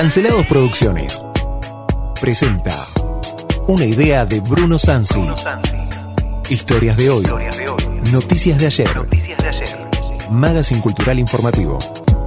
[0.00, 1.20] Cancelados Producciones.
[2.18, 2.86] Presenta
[3.68, 5.20] una idea de Bruno Sansi.
[6.48, 7.26] Historias de hoy.
[8.10, 8.88] Noticias de ayer.
[10.30, 11.78] Magazine Cultural Informativo.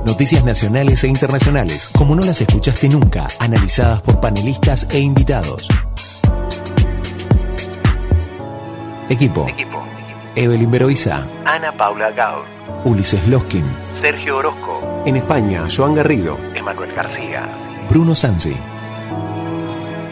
[0.06, 5.68] Noticias nacionales e internacionales, como no las escuchaste nunca, analizadas por panelistas e invitados.
[9.10, 9.48] Equipo.
[10.36, 11.26] Evelyn Beroiza.
[11.44, 12.46] Ana Paula Gaur,
[12.84, 13.66] Ulises Loskin.
[14.00, 16.53] Sergio Orozco, En España, Joan Garrido.
[16.64, 17.46] Emanuel García,
[17.90, 18.56] Bruno Sansi.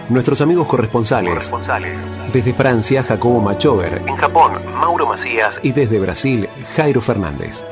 [0.09, 1.29] Nuestros amigos corresponsales.
[1.29, 1.97] corresponsales.
[2.33, 4.01] Desde Francia, Jacobo Machover.
[4.05, 7.63] En Japón, Mauro Macías Y desde Brasil, Jairo Fernández.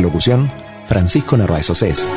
[0.00, 0.48] Locución,
[0.86, 2.08] Francisco Narváez Océs.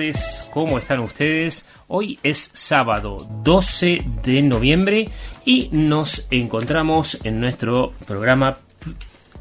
[0.00, 1.66] Tardes, ¿cómo están ustedes?
[1.86, 5.10] Hoy es sábado 12 de noviembre
[5.44, 8.56] y nos encontramos en nuestro programa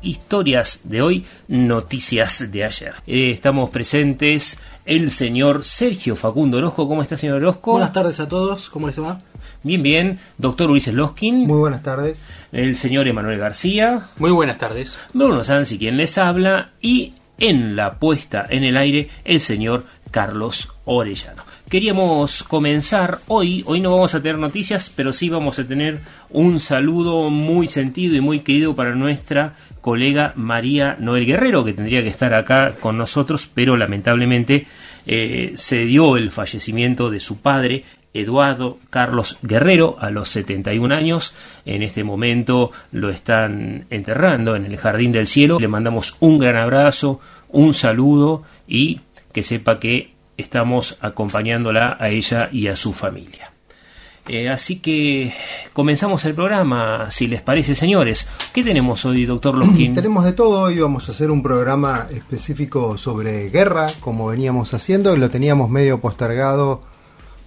[0.02, 2.94] Historias de hoy, Noticias de ayer.
[3.08, 6.90] Eh, estamos presentes el señor Sergio Facundo Orozco.
[6.90, 7.72] ¿Cómo está, señor Orozco?
[7.72, 9.22] Buenas tardes a todos, ¿cómo les va?
[9.64, 10.20] Bien, bien.
[10.38, 11.48] Doctor Ulises Loskin.
[11.48, 12.20] Muy buenas tardes.
[12.52, 14.10] el señor Emanuel García.
[14.18, 14.98] Muy buenas tardes.
[15.14, 20.70] Bruno Sansi quien les habla y en la puesta en el aire el señor Carlos
[20.86, 21.44] Orellano.
[21.70, 26.00] Queríamos comenzar hoy, hoy no vamos a tener noticias, pero sí vamos a tener
[26.32, 32.02] un saludo muy sentido y muy querido para nuestra colega María Noel Guerrero, que tendría
[32.02, 34.66] que estar acá con nosotros, pero lamentablemente
[35.06, 41.34] eh, se dio el fallecimiento de su padre, Eduardo Carlos Guerrero a los 71 años.
[41.66, 45.60] En este momento lo están enterrando en el Jardín del Cielo.
[45.60, 49.02] Le mandamos un gran abrazo, un saludo y
[49.32, 53.52] que sepa que estamos acompañándola a ella y a su familia.
[54.28, 55.34] Eh, así que
[55.74, 58.28] comenzamos el programa, si les parece, señores.
[58.54, 59.95] ¿Qué tenemos hoy, doctor Loskin?
[59.95, 65.16] Tenemos de todo, hoy vamos a hacer un programa específico sobre guerra, como veníamos haciendo,
[65.16, 66.84] y lo teníamos medio postergado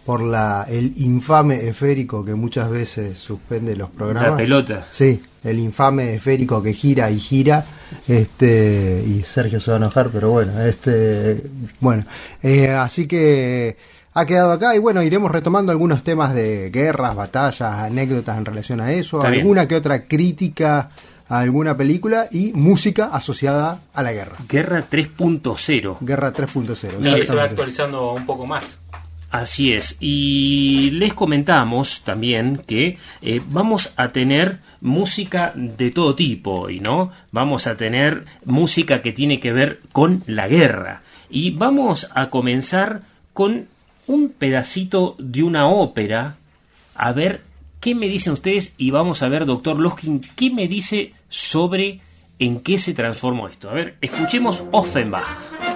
[0.05, 4.33] por la el infame esférico que muchas veces suspende los programas.
[4.33, 4.87] La pelota.
[4.91, 7.65] Sí, el infame esférico que gira y gira.
[8.09, 11.43] Este y Sergio se va a enojar, pero bueno, este
[11.81, 12.05] bueno,
[12.43, 13.77] eh, así que
[14.15, 18.81] ha quedado acá y bueno, iremos retomando algunos temas de guerras, batallas, anécdotas en relación
[18.81, 19.43] a eso, Está bien.
[19.43, 20.91] alguna que otra crítica
[21.29, 24.37] a alguna película y música asociada a la guerra.
[24.49, 25.97] Guerra 3.0.
[26.01, 26.93] Guerra 3.0.
[27.01, 28.82] Y que se va actualizando un poco más.
[29.33, 29.97] Así es.
[29.99, 37.11] Y les comentamos también que eh, vamos a tener música de todo tipo, y no
[37.31, 41.03] vamos a tener música que tiene que ver con la guerra.
[41.31, 43.69] Y vamos a comenzar con
[44.07, 46.37] un pedacito de una ópera.
[46.95, 47.41] A ver
[47.81, 52.01] qué me dicen ustedes y vamos a ver, doctor Loskin, qué me dice sobre
[52.39, 53.71] en qué se transformó esto.
[53.71, 55.72] A ver, escuchemos Offenbach.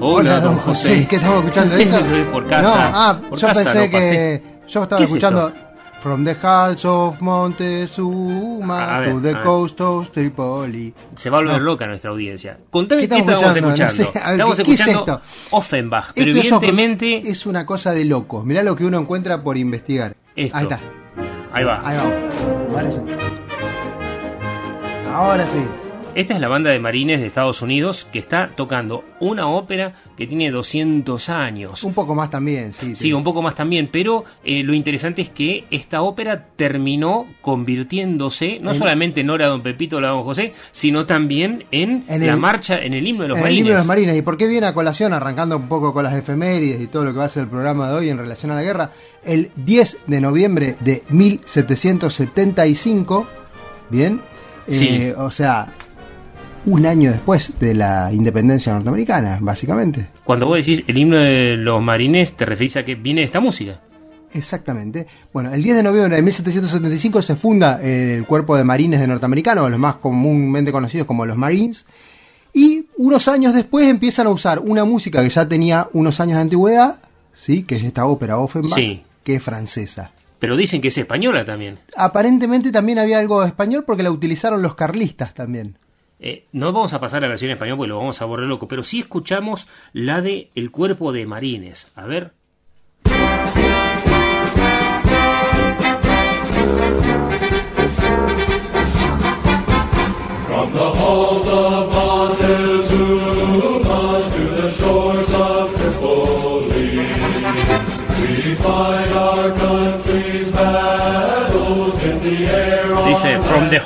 [0.00, 1.06] Hola, don José.
[1.08, 1.98] ¿Qué estamos escuchando eso?
[2.30, 2.62] Por casa.
[2.62, 5.52] No, ah, por yo casa pensé que yo estaba ¿Qué es escuchando?
[6.00, 10.94] From the Halls of Montezuma ver, to the coast of Tripoli.
[11.16, 11.64] Se va a volver No.
[11.64, 12.56] loca nuestra audiencia.
[12.70, 13.68] Contame ¿Qué qué, estamos escuchando?
[13.74, 14.04] escuchando.
[14.04, 15.22] No sé, a ver, estamos ¿qué- qué es escuchando esto?
[15.56, 17.30] Offenbach, pero Esto evidentemente.
[17.30, 18.44] es una cosa de locos.
[18.44, 20.14] Mirá lo que uno encuentra por investigar.
[20.36, 20.56] Esto.
[20.56, 20.80] Ahí está.
[21.52, 21.82] Ahí va.
[21.84, 21.96] Ahí.
[22.70, 22.98] Ahora sí.
[25.12, 25.58] Ahora sí.
[26.14, 30.26] Esta es la banda de marines de Estados Unidos que está tocando una ópera que
[30.26, 31.84] tiene 200 años.
[31.84, 32.96] Un poco más también, sí.
[32.96, 38.58] Sí, un poco más también, pero eh, lo interesante es que esta ópera terminó convirtiéndose
[38.60, 42.32] no En- solamente en Hora Don Pepito, la Don José, sino también en, En la
[42.34, 43.58] el- marcha, en el himno de los en el marines.
[43.64, 44.16] libro de los marines.
[44.16, 47.12] ¿Y por qué viene a colación, arrancando un poco con las efemérides y todo lo
[47.12, 48.90] que va a ser el programa de hoy en relación a la guerra?
[49.24, 53.28] El 10 de noviembre de 1775,
[53.88, 54.20] ¿bien?
[54.66, 54.88] Sí.
[54.90, 55.72] Eh, o sea,
[56.66, 60.08] un año después de la independencia norteamericana, básicamente.
[60.24, 63.40] Cuando vos decís el himno de los marines, te referís a que viene de esta
[63.40, 63.80] música.
[64.34, 65.06] Exactamente.
[65.32, 69.70] Bueno, el 10 de noviembre de 1775 se funda el cuerpo de marines de norteamericanos,
[69.70, 71.86] los más comúnmente conocidos como los Marines.
[72.52, 76.42] Y unos años después empiezan a usar una música que ya tenía unos años de
[76.42, 77.00] antigüedad,
[77.32, 77.62] ¿sí?
[77.62, 79.02] que es esta ópera Offenbach, Sí.
[79.24, 80.12] que es francesa.
[80.38, 81.74] Pero dicen que es española también.
[81.96, 85.76] Aparentemente también había algo español porque la utilizaron los carlistas también.
[86.20, 88.46] Eh, no vamos a pasar a la versión en español porque lo vamos a borrar
[88.46, 91.90] loco, pero sí escuchamos la de El cuerpo de marines.
[91.94, 92.32] A ver.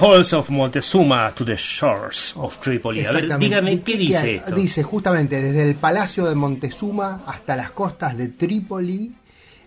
[0.02, 3.00] Halls of Montezuma to the shores of Tripoli.
[3.00, 3.44] A ver, Exactamente.
[3.48, 4.54] dígame ¿Y qué dice esto.
[4.54, 9.12] Dice justamente desde el palacio de Montezuma hasta las costas de Trípoli.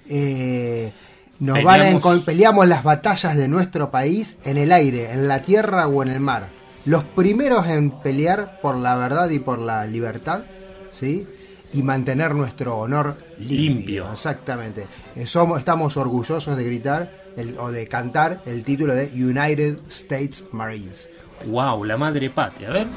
[0.10, 0.92] eh,
[1.40, 5.42] nos van a Peleamos- peleamos las batallas de nuestro país en el aire, en la
[5.42, 6.48] tierra o en el mar.
[6.86, 10.44] Los primeros en pelear por la verdad y por la libertad,
[10.92, 11.26] ¿sí?
[11.74, 13.58] Y mantener nuestro honor limpio.
[13.58, 14.12] Limpio.
[14.14, 14.86] Exactamente.
[15.16, 20.44] Eh, somos, estamos orgullosos de gritar el- o de cantar el título de United States
[20.52, 21.08] Marines.
[21.48, 22.70] Wow, la madre patria.
[22.70, 22.88] A ver.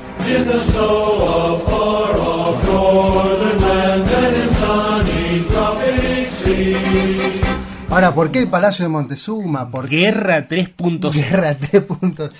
[7.90, 9.70] Ahora, ¿por qué el Palacio de Montezuma?
[9.70, 11.10] ¿Por Guerra 3.0.
[11.12, 12.30] Guerra 3 puntos?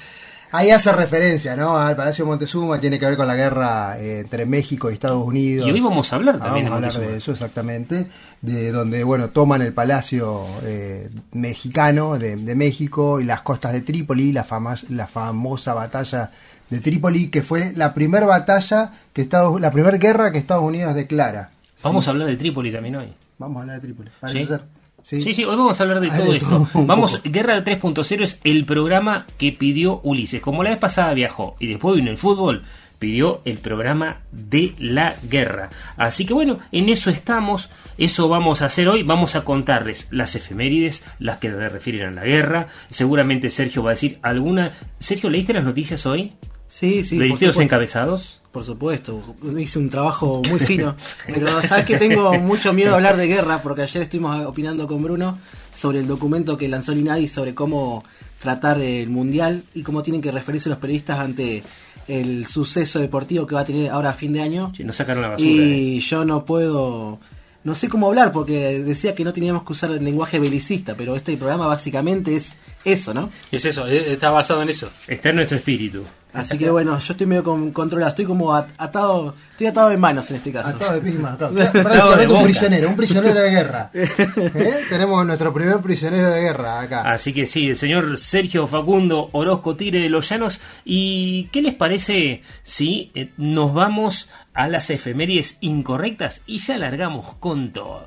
[0.50, 1.76] Ahí hace referencia, ¿no?
[1.76, 5.22] Al Palacio de Montezuma, tiene que ver con la guerra eh, entre México y Estados
[5.26, 5.68] Unidos.
[5.68, 8.06] Y hoy vamos a hablar Ah, también vamos a hablar de eso exactamente,
[8.40, 13.82] de donde, bueno, toman el Palacio eh, mexicano de, de México y las costas de
[13.82, 16.30] Trípoli, la, fama- la famosa batalla
[16.70, 20.94] de Trípoli, que fue la primera batalla que Estados, la primera guerra que Estados Unidos
[20.94, 21.50] declara.
[21.82, 23.12] Vamos a hablar de Trípoli también hoy.
[23.38, 24.10] Vamos a hablar de Trípoli.
[24.28, 24.44] ¿Sí?
[24.46, 24.62] ser.
[25.02, 26.68] Sí, sí, hoy vamos a hablar de Hay todo de esto.
[26.72, 27.30] todo Vamos, poco.
[27.30, 30.40] Guerra 3.0 es el programa que pidió Ulises.
[30.42, 32.64] Como la vez pasada viajó y después vino el fútbol,
[32.98, 35.70] pidió el programa de la guerra.
[35.96, 39.02] Así que bueno, en eso estamos, eso vamos a hacer hoy.
[39.02, 42.66] Vamos a contarles las efemérides, las que se refieren a la guerra.
[42.90, 44.72] Seguramente Sergio va a decir alguna.
[44.98, 46.32] Sergio, ¿leíste las noticias hoy?
[46.68, 47.16] Sí, sí.
[47.16, 47.62] por ¿Leíste los supuesto.
[47.62, 48.40] encabezados?
[48.52, 50.94] Por supuesto, hice un trabajo muy fino.
[51.26, 55.02] pero sabes que tengo mucho miedo de hablar de guerra, porque ayer estuvimos opinando con
[55.02, 55.38] Bruno
[55.74, 58.04] sobre el documento que lanzó el INADI sobre cómo
[58.40, 61.62] tratar el mundial y cómo tienen que referirse los periodistas ante
[62.06, 64.72] el suceso deportivo que va a tener ahora a fin de año.
[64.76, 65.48] Sí, nos sacaron la basura.
[65.50, 65.54] eh.
[65.56, 67.18] Y yo no puedo,
[67.64, 71.14] no sé cómo hablar, porque decía que no teníamos que usar el lenguaje belicista, pero
[71.16, 72.54] este programa básicamente es
[72.84, 73.30] eso, ¿no?
[73.52, 74.88] Es eso, eh, está basado en eso.
[75.06, 76.02] Está en nuestro espíritu.
[76.34, 79.96] Así que bueno, yo estoy medio con- controlado, estoy como at- atado, estoy atado de
[79.96, 80.69] manos en este caso.
[80.76, 81.58] Atado de pisma, atado.
[81.60, 83.90] Atado de Prácticamente un prisionero, un prisionero de guerra.
[83.94, 84.80] ¿Eh?
[84.90, 87.00] Tenemos nuestro primer prisionero de guerra acá.
[87.10, 90.60] Así que sí, el señor Sergio Facundo Orozco Tire de los Llanos.
[90.84, 97.36] ¿Y qué les parece si eh, nos vamos a las efemérides incorrectas y ya largamos
[97.36, 98.06] con todo?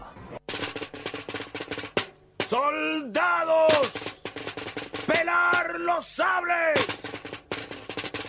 [2.49, 3.73] ¡Soldados!
[5.07, 6.79] ¡Pelar los sables!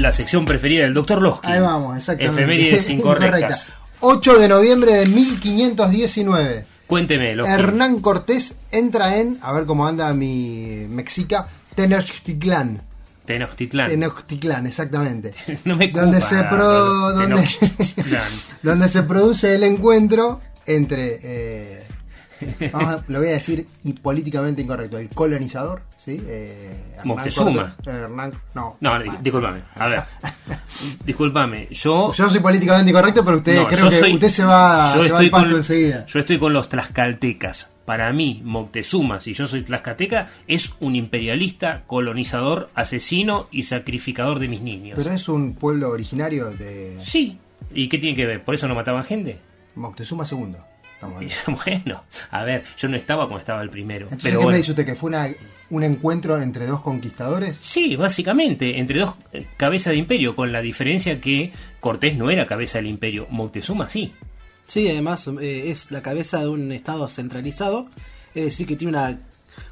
[0.00, 1.20] La sección preferida del Dr.
[1.20, 1.46] Losky.
[1.50, 2.40] Ahí vamos, exactamente.
[2.42, 3.40] Efemérides incorrectas.
[3.68, 3.76] Incorrecta.
[4.00, 6.64] 8 de noviembre de 1519.
[6.86, 7.52] Cuénteme, Losky.
[7.52, 12.82] Hernán Cortés entra en, a ver cómo anda mi mexica, Tenochtitlán.
[13.26, 13.90] Tenochtitlán.
[13.90, 15.34] Tenochtitlán, exactamente.
[15.64, 17.44] No me donde se pro- donde,
[18.62, 21.82] donde se produce el encuentro entre eh,
[22.72, 26.20] vamos a- lo voy a decir y políticamente incorrecto, el colonizador, ¿sí?
[26.26, 27.76] Eh, Hernán Moctezuma.
[27.76, 28.76] Cortés- Hernán, no.
[28.80, 29.62] No, di- discúlpame.
[29.74, 30.02] A ver.
[31.04, 31.68] Discúlpame.
[31.70, 32.12] Yo.
[32.12, 35.12] Yo soy políticamente incorrecto, pero usted No, creo que soy- usted se va, yo se
[35.12, 36.06] va estoy al con- enseguida.
[36.06, 37.72] Yo estoy con los tlaxcaltecas.
[37.84, 44.48] Para mí, Moctezuma, si yo soy tlaxcalteca, es un imperialista, colonizador, asesino y sacrificador de
[44.48, 44.96] mis niños.
[44.96, 47.38] Pero es un pueblo originario de Sí.
[47.72, 48.42] ¿Y qué tiene que ver?
[48.44, 49.38] ¿Por eso no mataban gente?
[49.74, 50.64] Moctezuma hablando.
[51.64, 54.04] bueno, a ver, yo no estaba cuando estaba el primero.
[54.04, 54.50] Entonces, pero ¿qué bueno.
[54.54, 54.84] me dice usted?
[54.84, 55.28] ¿Que fue una,
[55.70, 57.56] un encuentro entre dos conquistadores?
[57.62, 62.46] Sí, básicamente, entre dos eh, cabezas de imperio, con la diferencia que Cortés no era
[62.46, 64.12] cabeza del imperio, Moctezuma sí.
[64.66, 67.88] Sí, además eh, es la cabeza de un estado centralizado,
[68.34, 69.18] es decir, que tiene una,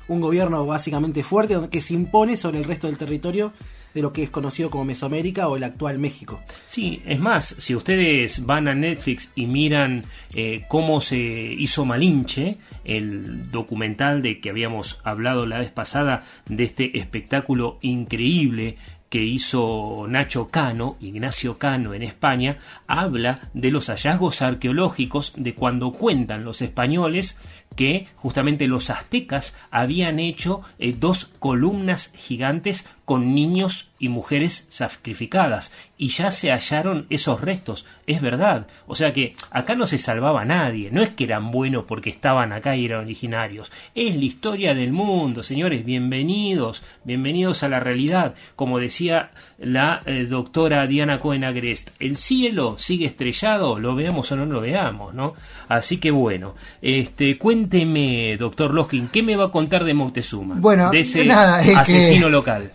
[0.09, 3.53] un gobierno básicamente fuerte donde- que se impone sobre el resto del territorio
[3.95, 6.41] de lo que es conocido como Mesoamérica o el actual México.
[6.67, 10.05] Sí, es más, si ustedes van a Netflix y miran
[10.35, 16.65] eh, cómo se hizo Malinche, el documental de que habíamos hablado la vez pasada, de
[16.65, 18.77] este espectáculo increíble
[19.09, 25.93] que hizo Nacho Cano, Ignacio Cano en España, habla de los hallazgos arqueológicos de cuando
[25.93, 27.37] cuentan los españoles
[27.79, 35.73] que justamente los aztecas habían hecho eh, dos columnas gigantes con niños y mujeres sacrificadas
[35.97, 38.67] y ya se hallaron esos restos, es verdad.
[38.87, 42.53] O sea que acá no se salvaba nadie, no es que eran buenos porque estaban
[42.53, 48.35] acá y eran originarios, es la historia del mundo, señores, bienvenidos, bienvenidos a la realidad.
[48.57, 54.37] Como decía la eh, doctora Diana Cohen Agrest, el cielo sigue estrellado, lo veamos o
[54.37, 55.35] no lo veamos, ¿no?
[55.69, 57.39] Así que bueno, este,
[57.73, 60.57] cuénteme, doctor Loskin, ¿qué me va a contar de Moctezuma?
[60.59, 62.73] Bueno, de ese nada, es que- asesino local.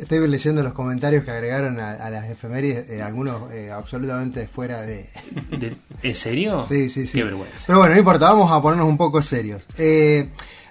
[0.00, 4.80] Estoy leyendo los comentarios que agregaron a, a las efemérides, eh, algunos eh, absolutamente fuera
[4.82, 5.08] de...
[5.56, 6.64] De- ¿En serio?
[6.68, 7.18] Sí, sí, sí.
[7.18, 7.64] Qué vergüenza.
[7.66, 9.62] Pero bueno, no importa, vamos a ponernos un poco serios.
[9.78, 10.30] Eh,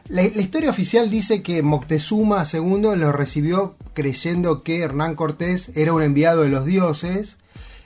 [0.10, 5.94] la, la historia oficial dice que Moctezuma II lo recibió creyendo que Hernán Cortés era
[5.94, 7.38] un enviado de los dioses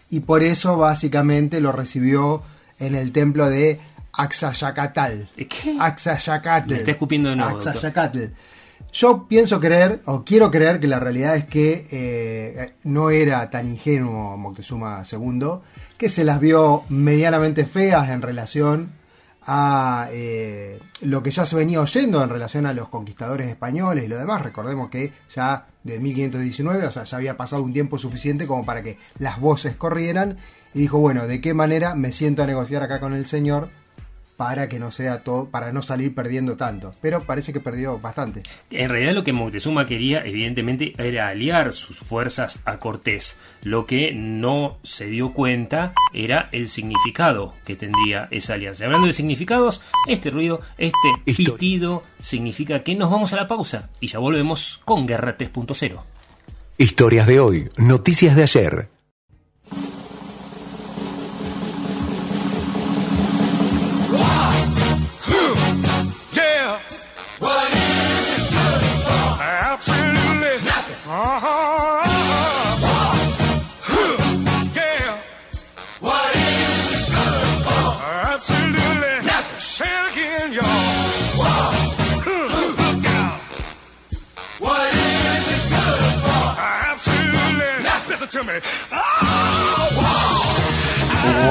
[0.09, 2.41] y por eso básicamente lo recibió
[2.79, 3.79] en el templo de
[4.17, 5.23] Axayacatl.
[5.35, 5.75] ¿Qué?
[5.79, 6.73] Axayacatl.
[6.73, 7.75] Me está escupiendo de nuevo, doctor.
[7.75, 8.19] Axayacatl.
[8.91, 13.67] Yo pienso creer, o quiero creer que la realidad es que eh, no era tan
[13.67, 15.59] ingenuo Moctezuma II,
[15.97, 18.93] que se las vio medianamente feas en relación
[19.47, 24.07] a eh, lo que ya se venía oyendo en relación a los conquistadores españoles y
[24.07, 24.41] lo demás.
[24.41, 28.81] Recordemos que ya de 1519, o sea, ya había pasado un tiempo suficiente como para
[28.81, 30.37] que las voces corrieran
[30.73, 33.69] y dijo, bueno, ¿de qué manera me siento a negociar acá con el señor
[34.37, 36.93] para que no sea todo, para no salir perdiendo tanto?
[37.01, 38.43] Pero parece que perdió bastante.
[38.71, 43.37] En realidad lo que Moctezuma quería, evidentemente, era aliar sus fuerzas a Cortés.
[43.63, 48.85] Lo que no se dio cuenta era el significado que tendría esa alianza.
[48.85, 51.53] Hablando de significados, este ruido, este Historia.
[51.53, 56.01] pitido, significa que nos vamos a la pausa y ya volvemos con Guerra 3.0.
[56.77, 58.94] Historias de hoy, noticias de ayer.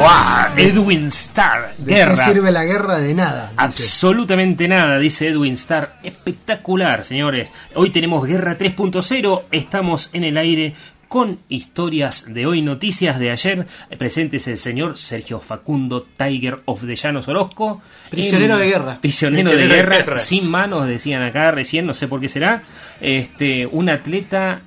[0.06, 2.14] Oh, Edwin Starr, ¿De Guerra.
[2.26, 2.98] qué sirve la guerra?
[2.98, 3.48] De nada.
[3.50, 3.54] dice.
[3.56, 5.94] Absolutamente nada, dice Edwin Starr.
[6.02, 7.52] Espectacular, señores.
[7.74, 9.42] Hoy tenemos Guerra 3.0.
[9.50, 10.74] Estamos en el aire
[11.08, 13.66] con historias de hoy, noticias de ayer.
[13.98, 17.80] Presentes el señor Sergio Facundo Tiger of the Llanos Orozco.
[18.10, 18.98] Prisionero En- de guerra.
[19.00, 20.18] Prisionero, Prisionero de, de guerra, guerra.
[20.18, 22.62] sin manos, decían acá recién, no sé por qué será.
[23.00, 24.60] Este, un atleta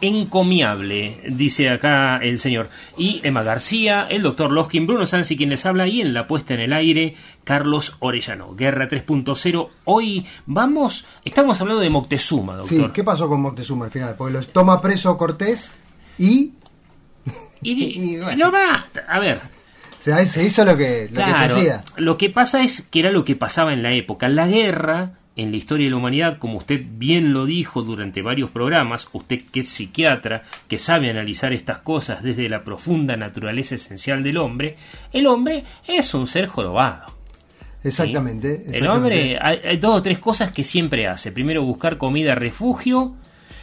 [0.00, 2.68] encomiable, dice acá el señor.
[2.96, 6.54] Y Emma García, el doctor Loskin, Bruno Sansi quien les habla y en la puesta
[6.54, 7.14] en el aire,
[7.44, 8.54] Carlos Orellano.
[8.54, 9.68] Guerra 3.0.
[9.84, 12.92] Hoy vamos, estamos hablando de Moctezuma, Sí, doctor.
[12.92, 14.14] ¿qué pasó con Moctezuma al final?
[14.16, 15.72] Porque los toma preso Cortés
[16.18, 16.52] y
[17.62, 17.72] y,
[18.14, 18.46] y bueno.
[18.46, 19.04] lo mata.
[19.08, 19.40] A ver,
[19.98, 21.84] se, hizo lo que, lo que se hacía.
[21.96, 24.28] lo que pasa es que era lo que pasaba en la época.
[24.28, 28.50] La guerra, en la historia de la humanidad, como usted bien lo dijo durante varios
[28.50, 34.22] programas, usted que es psiquiatra, que sabe analizar estas cosas desde la profunda naturaleza esencial
[34.22, 34.76] del hombre,
[35.12, 37.06] el hombre es un ser jorobado.
[37.82, 38.64] Exactamente.
[38.66, 38.76] ¿sí?
[38.76, 41.32] El hombre, hay, hay dos o tres cosas que siempre hace.
[41.32, 43.14] Primero, buscar comida, refugio,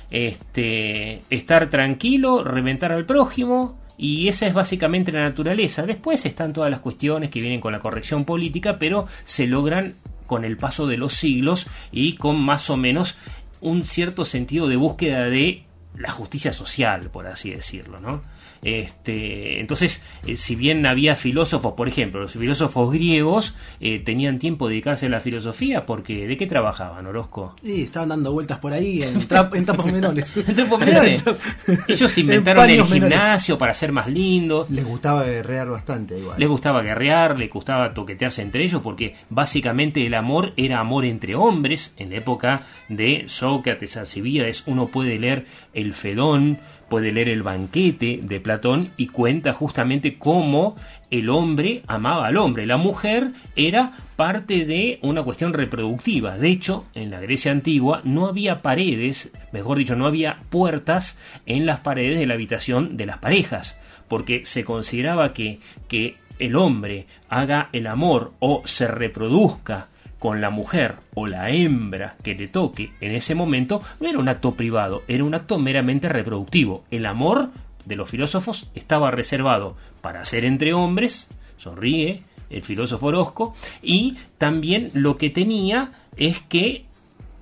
[0.10, 3.78] este, estar tranquilo, reventar al prójimo.
[4.00, 5.86] Y esa es básicamente la naturaleza.
[5.86, 9.96] Después están todas las cuestiones que vienen con la corrección política, pero se logran
[10.27, 13.15] con el paso de los siglos y con más o menos
[13.60, 15.63] un cierto sentido de búsqueda de
[15.96, 18.22] la justicia social, por así decirlo, ¿no?
[18.64, 24.68] Este, entonces, eh, si bien había filósofos, por ejemplo, los filósofos griegos eh, tenían tiempo
[24.68, 27.56] de dedicarse a la filosofía, porque ¿de qué trabajaban, Orozco?
[27.64, 30.38] Y estaban dando vueltas por ahí en, tra- en tapos menores.
[30.48, 31.24] En tiempos menores.
[31.88, 32.94] Ellos inventaron el menores.
[32.94, 34.66] gimnasio para ser más lindo.
[34.70, 36.40] Les gustaba guerrear bastante igual.
[36.40, 41.36] Les gustaba guerrear, les gustaba toquetearse entre ellos, porque básicamente el amor era amor entre
[41.36, 41.94] hombres.
[41.98, 48.20] En la época de Sócrates, Alcibíades, uno puede leer el Fedón, puede leer el banquete
[48.24, 50.75] de Platón y cuenta justamente cómo
[51.12, 52.65] el hombre amaba al hombre.
[52.65, 56.38] La mujer era parte de una cuestión reproductiva.
[56.38, 61.65] De hecho, en la Grecia antigua no había paredes, mejor dicho, no había puertas en
[61.65, 67.08] las paredes de la habitación de las parejas, porque se consideraba que, que el hombre
[67.29, 69.88] haga el amor o se reproduzca
[70.20, 74.30] con la mujer o la hembra que le toque en ese momento, no era un
[74.30, 76.84] acto privado, era un acto meramente reproductivo.
[76.92, 77.52] El amor
[77.86, 84.92] de los filósofos estaba reservado para hacer entre hombres, sonríe el filósofo Orozco, y también
[84.94, 86.86] lo que tenía es que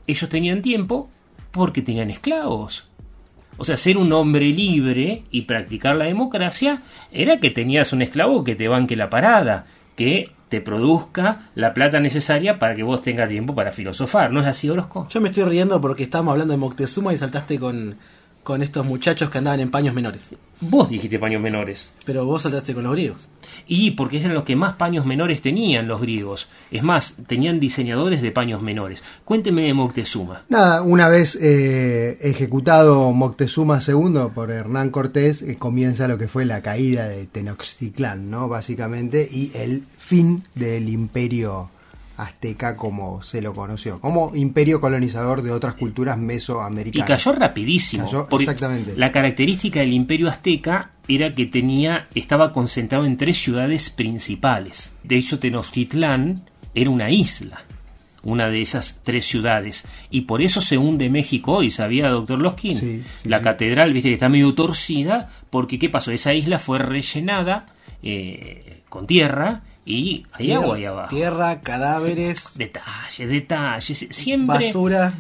[0.08, 1.10] ellos tenían tiempo
[1.52, 2.88] porque tenían esclavos.
[3.58, 8.44] O sea, ser un hombre libre y practicar la democracia era que tenías un esclavo
[8.44, 9.66] que te banque la parada,
[9.96, 14.32] que te produzca la plata necesaria para que vos tengas tiempo para filosofar.
[14.32, 15.08] ¿No es así, Orozco?
[15.10, 17.98] Yo me estoy riendo porque estábamos hablando de Moctezuma y saltaste con,
[18.46, 20.36] con estos muchachos que andaban en paños menores.
[20.62, 21.92] Vos dijiste paños menores.
[22.06, 23.28] Pero vos saltaste con los griegos.
[23.68, 26.48] Y porque eran los que más paños menores tenían los griegos.
[26.70, 29.04] Es más, tenían diseñadores de paños menores.
[29.26, 30.44] Cuénteme de Moctezuma.
[30.48, 36.46] Nada, una vez eh, ejecutado Moctezuma II por Hernán Cortés, eh, comienza lo que fue
[36.46, 38.48] la caída de Tenochtitlán, ¿no?
[38.48, 41.72] Básicamente, y el fin del imperio
[42.18, 47.08] azteca como se lo conoció, como imperio colonizador de otras culturas Y mesoamericanas.
[47.08, 48.06] cayó rapidísimo.
[48.06, 48.94] Cayó exactamente.
[48.96, 54.94] La característica del imperio azteca era que tenía, estaba concentrado en tres ciudades principales.
[55.04, 56.44] De hecho, Tenochtitlán
[56.74, 57.62] era una isla,
[58.24, 59.86] una de esas tres ciudades.
[60.10, 62.80] Y por eso se hunde México hoy, ¿sabía, doctor Loskin?
[62.80, 63.44] Sí, sí, la sí.
[63.44, 66.12] catedral, viste, que está medio torcida, porque ¿qué pasó?
[66.12, 67.68] Esa isla fue rellenada
[68.02, 71.16] eh, con tierra y hay Tierra, agua ahí abajo.
[71.16, 74.08] Tierra, cadáveres, Detalles, detalles.
[74.10, 74.58] Siempre.
[74.58, 75.14] basura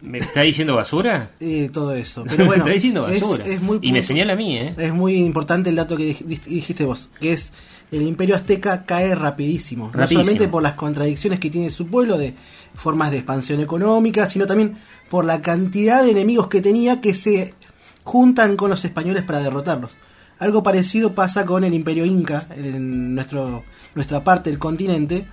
[0.00, 1.30] ¿Me está diciendo basura?
[1.72, 2.24] todo eso.
[2.28, 3.44] Pero bueno, está diciendo basura.
[3.46, 4.74] es muy y me señala a mí, ¿eh?
[4.76, 7.52] Es muy importante el dato que dij- dij- dijiste vos, que es
[7.92, 9.86] el imperio azteca cae rapidísimo.
[9.86, 10.22] No Rapidísimo.
[10.24, 12.34] solamente por las contradicciones que tiene su pueblo de
[12.74, 14.76] formas de expansión económica, sino también
[15.08, 17.54] por la cantidad de enemigos que tenía que se
[18.02, 19.92] juntan con los españoles para derrotarlos.
[20.42, 23.62] Algo parecido pasa con el imperio inca en nuestro,
[23.94, 25.26] nuestra parte del continente.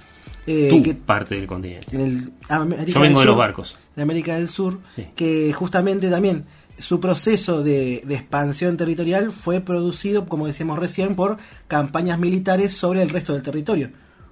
[0.48, 1.88] eh, que- parte del continente.
[1.96, 3.76] en el América Yo vengo de los barcos.
[3.96, 5.06] de América del Sur, Sí.
[5.16, 6.46] que justamente también
[6.78, 13.02] su proceso de, de expansión territorial fue producido, como decíamos recién, por campañas militares sobre
[13.02, 13.90] el resto del territorio.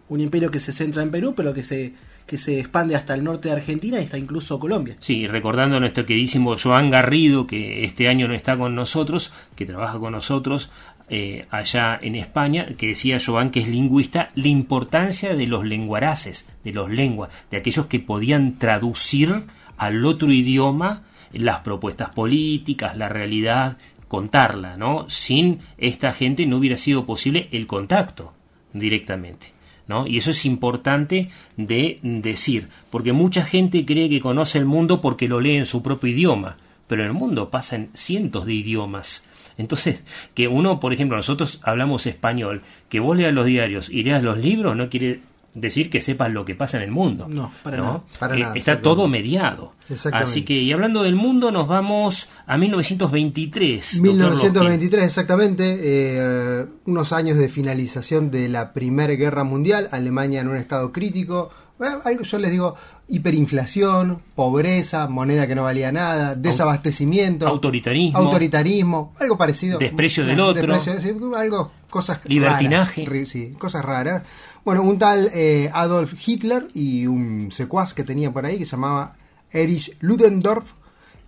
[0.10, 1.94] Un imperio que se centra en Perú, pero que se,
[2.28, 4.98] que se expande hasta el norte de Argentina y hasta incluso Colombia.
[5.00, 9.66] Sí, recordando a nuestro queridísimo Joan Garrido, que este año no está con nosotros, que
[9.66, 10.70] trabaja con nosotros
[11.10, 16.50] eh, allá en España, que decía Joan que es lingüista, la importancia de los lenguaraces,
[16.66, 19.44] de los lenguas, de aquellos que podían traducir
[19.78, 25.10] al otro idioma las propuestas políticas, la realidad, contarla, ¿no?
[25.10, 28.34] Sin esta gente no hubiera sido posible el contacto
[28.74, 29.57] directamente.
[29.88, 30.06] ¿No?
[30.06, 35.30] Y eso es importante de decir, porque mucha gente cree que conoce el mundo porque
[35.30, 39.26] lo lee en su propio idioma, pero en el mundo pasan cientos de idiomas.
[39.58, 44.21] Entonces, que uno, por ejemplo, nosotros hablamos español, que vos leas los diarios y leas
[44.21, 45.21] los libros no quiere
[45.60, 47.28] decir que sepas lo que pasa en el mundo.
[47.28, 49.74] No, para nada, para Eh, nada, está todo mediado.
[49.89, 50.30] Exactamente.
[50.30, 54.02] Así que, y hablando del mundo, nos vamos a 1923.
[54.02, 60.50] doctor 1923 exactamente, eh, unos años de finalización de la Primera Guerra Mundial, Alemania en
[60.50, 62.76] un estado crítico, Eh, algo yo les digo,
[63.08, 68.17] hiperinflación, pobreza, moneda que no valía nada, desabastecimiento, Autoritarismo.
[68.17, 70.74] autoritarismo, algo parecido, Desprecio del otro.
[70.74, 73.06] Desprecio, algo, cosas Libertinaje.
[73.06, 74.24] raras, sí, cosas raras.
[74.65, 78.72] Bueno, un tal eh, Adolf Hitler y un secuaz que tenía por ahí que se
[78.72, 79.15] llamaba
[79.52, 80.74] Erich Ludendorff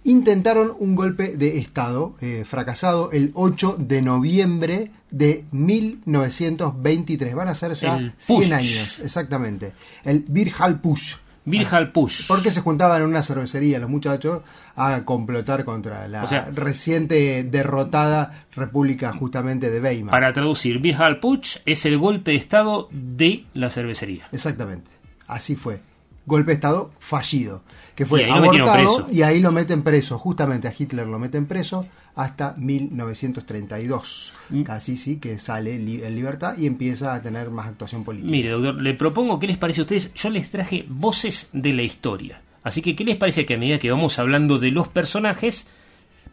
[0.03, 7.35] intentaron un golpe de Estado eh, fracasado el 8 de noviembre de 1923.
[7.35, 8.51] Van a ser ya El 100 Putsch.
[8.51, 9.73] años, exactamente.
[10.03, 11.15] El Virhalpush.
[11.49, 12.27] Virjal Push.
[12.27, 14.41] Porque se juntaban en una cervecería los muchachos
[14.75, 20.11] a complotar contra la O sea- reciente derrotada República justamente de Weimar.
[20.11, 24.27] Para traducir, Virjal Push es el golpe de estado de la cervecería.
[24.31, 24.89] Exactamente.
[25.27, 25.81] Así fue.
[26.25, 27.63] golpe de Estado fallido,
[27.95, 31.87] que fue Y abortado y ahí lo meten preso, justamente a Hitler lo meten preso
[32.21, 34.63] hasta 1932, Mm.
[34.63, 38.31] casi sí que sale li- en libertad y empieza a tener más actuación política.
[38.31, 40.13] Mire, doctor, le propongo, ¿qué les parece a ustedes?
[40.13, 42.41] Yo les traje voces de la historia.
[42.63, 45.67] Así que, ¿qué les parece que a medida que vamos hablando de los personajes,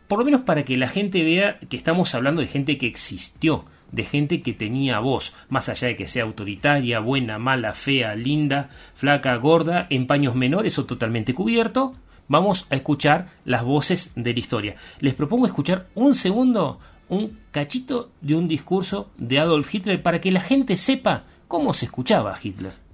[0.09, 3.65] por lo menos para que la gente vea que estamos hablando de gente que existió,
[3.93, 8.71] de gente que tenía voz, más allá de que sea autoritaria, buena, mala, fea, linda,
[8.95, 11.95] flaca, gorda, en paños menores o totalmente cubierto,
[12.29, 14.77] vamos a escuchar las voces de la historia.
[15.01, 20.31] Les propongo escuchar un segundo, un cachito de un discurso de Adolf Hitler para que
[20.31, 22.87] la gente sepa cómo se escuchaba a Hitler.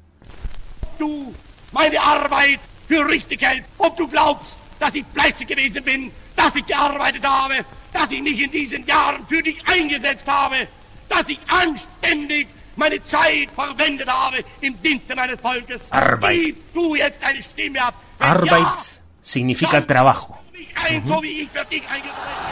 [1.03, 1.35] du
[1.73, 6.67] meine Arbeit für richtig hältst, ob du glaubst, dass ich fleißig gewesen bin, dass ich
[6.67, 7.57] gearbeitet habe,
[7.93, 10.57] dass ich mich in diesen Jahren für dich eingesetzt habe,
[11.09, 15.91] dass ich anständig meine Zeit verwendet habe im Dienste meines Volkes.
[15.91, 16.37] Arbeit.
[16.37, 17.95] Gib du jetzt eine Stimme ab.
[18.19, 18.77] Arbeit ja,
[19.23, 20.39] significa trabajo.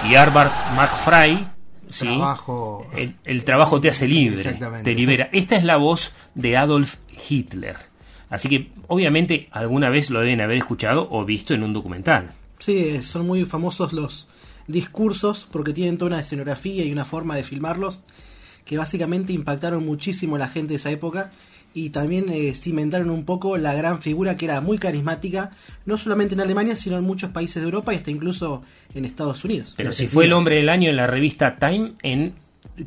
[0.09, 1.47] Y Arbeit macht frei,
[1.89, 2.07] ¿sí?
[2.07, 2.87] Trabajo.
[2.97, 5.29] el, el trabajo te hace libre, te libera.
[5.33, 6.97] Esta es la voz de Adolf
[7.29, 7.77] Hitler.
[8.31, 12.33] Así que obviamente alguna vez lo deben haber escuchado o visto en un documental.
[12.59, 14.29] Sí, son muy famosos los
[14.69, 18.01] discursos porque tienen toda una escenografía y una forma de filmarlos
[18.65, 21.33] que básicamente impactaron muchísimo a la gente de esa época
[21.75, 25.53] y también eh, cimentaron un poco la gran figura que era muy carismática,
[25.87, 28.63] no solamente en Alemania, sino en muchos países de Europa y hasta incluso
[28.95, 29.75] en Estados Unidos.
[29.77, 32.35] Pero si fue el hombre del año en la revista Time en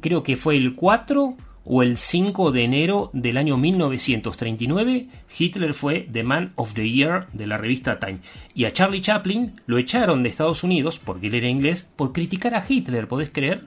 [0.02, 6.08] creo que fue el 4 o el 5 de enero del año 1939, Hitler fue
[6.12, 8.20] The Man of the Year de la revista Time.
[8.54, 12.54] Y a Charlie Chaplin lo echaron de Estados Unidos, porque él era inglés, por criticar
[12.54, 13.64] a Hitler, ¿podés creer?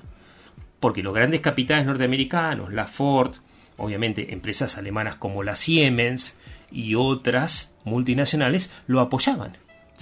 [0.79, 3.35] Porque los grandes capitales norteamericanos, la Ford,
[3.77, 6.37] obviamente empresas alemanas como la Siemens
[6.71, 9.57] y otras multinacionales, lo apoyaban.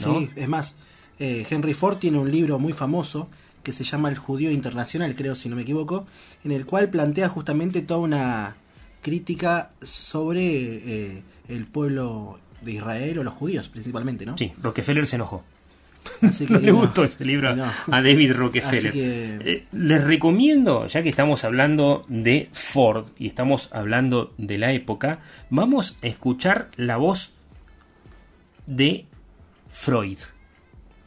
[0.05, 0.19] ¿no?
[0.19, 0.77] Sí, es más,
[1.19, 3.29] eh, Henry Ford tiene un libro muy famoso
[3.63, 6.07] que se llama El Judío Internacional, creo si no me equivoco,
[6.45, 8.57] en el cual plantea justamente toda una
[9.03, 14.37] crítica sobre eh, el pueblo de Israel o los judíos principalmente, ¿no?
[14.39, 15.45] Sí, Rockefeller se enojó.
[16.23, 17.65] Así que, no le no, gustó ese libro no.
[17.65, 18.91] a David Rockefeller.
[18.91, 24.59] Así que- Eh, les recomiendo, ya que estamos hablando de Ford y estamos hablando de
[24.59, 27.33] la época, vamos a escuchar la voz
[28.67, 29.07] de
[29.71, 30.19] Freud.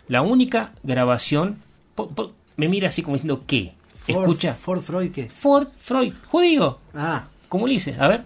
[0.07, 1.57] La única grabación.
[1.95, 3.73] po- po- me mira así como diciendo ¿qué?
[3.95, 4.53] Ford, Escucha.
[4.53, 5.29] Ford Freud, ¿qué?
[5.29, 6.79] Ford, Freud, judío.
[6.93, 8.23] Ah, Como Ulises, a ver.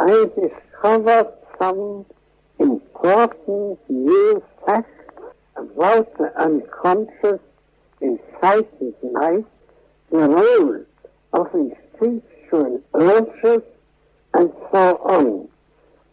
[0.00, 1.26] I discovered
[1.58, 2.04] some
[2.58, 4.88] important new facts
[5.58, 7.40] about the unconscious
[8.00, 9.44] in psychic life,
[10.10, 10.84] the role
[11.32, 13.62] of instinctual urges,
[14.34, 15.48] and so on.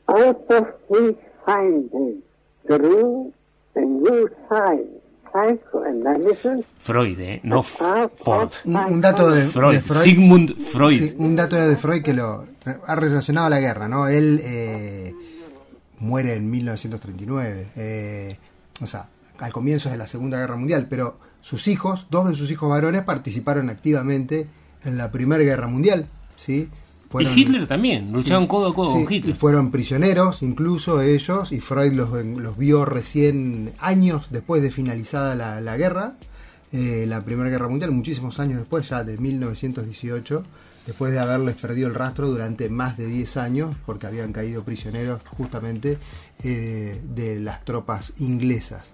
[0.07, 2.23] Out of these findings
[2.67, 3.31] grew
[3.75, 8.49] a new science, psychoanalysis, Freud, eh, no Ah, Ford.
[8.65, 10.03] Un, un dato de Freud, de Freud.
[10.03, 10.97] Sigmund Freud.
[10.97, 12.45] Sí, un dato de Freud que lo
[12.87, 14.07] ha relacionado a la guerra, ¿no?
[14.07, 15.13] Él eh,
[15.99, 18.37] muere en 1939, eh,
[18.81, 19.07] o sea,
[19.39, 23.03] al comienzo de la Segunda Guerra Mundial, pero sus hijos, dos de sus hijos varones
[23.03, 24.47] participaron activamente
[24.83, 26.69] en la Primera Guerra Mundial, ¿sí?
[27.09, 29.35] Fueron- y Hitler también, luchaban codo a codo Sí, con y Hitler.
[29.35, 35.61] fueron prisioneros, incluso ellos, y Freud los, los vio recién años después de finalizada la,
[35.61, 36.13] la guerra,
[36.73, 40.43] eh, la Primera Guerra Mundial, muchísimos años después, ya de 1918,
[40.87, 45.21] después de haberles perdido el rastro durante más de 10 años, porque habían caído prisioneros
[45.37, 45.97] justamente
[46.43, 48.91] eh, de las tropas inglesas.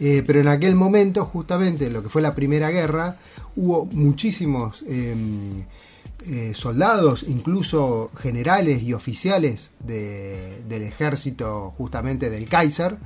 [0.00, 3.16] Eh, pero en aquel momento, justamente, lo que fue la Primera Guerra,
[3.54, 5.64] hubo muchísimos em,
[6.26, 12.96] eh, soldados, incluso generales y oficiales de- del ejército justamente del Kaiser,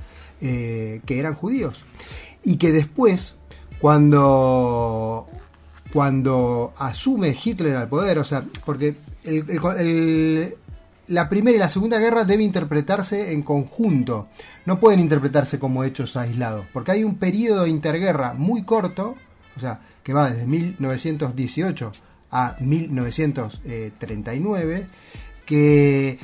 [0.41, 1.83] eh, que eran judíos.
[2.43, 3.33] Y que después,
[3.79, 5.27] cuando,
[5.93, 10.55] cuando asume Hitler al poder, o sea, porque el-
[11.07, 14.27] la primera y la segunda guerra debe interpretarse en conjunto,
[14.65, 19.15] no pueden interpretarse como hechos aislados, porque hay un periodo de interguerra muy corto,
[19.55, 21.91] o sea, que va desde 1918
[22.31, 24.87] a 1939,
[25.45, 26.19] que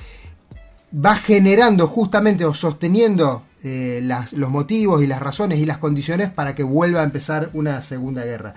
[0.94, 6.56] va generando justamente o sosteniendo eh, los motivos y las razones y las condiciones para
[6.56, 8.56] que vuelva a empezar una segunda guerra.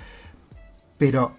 [0.98, 1.36] Pero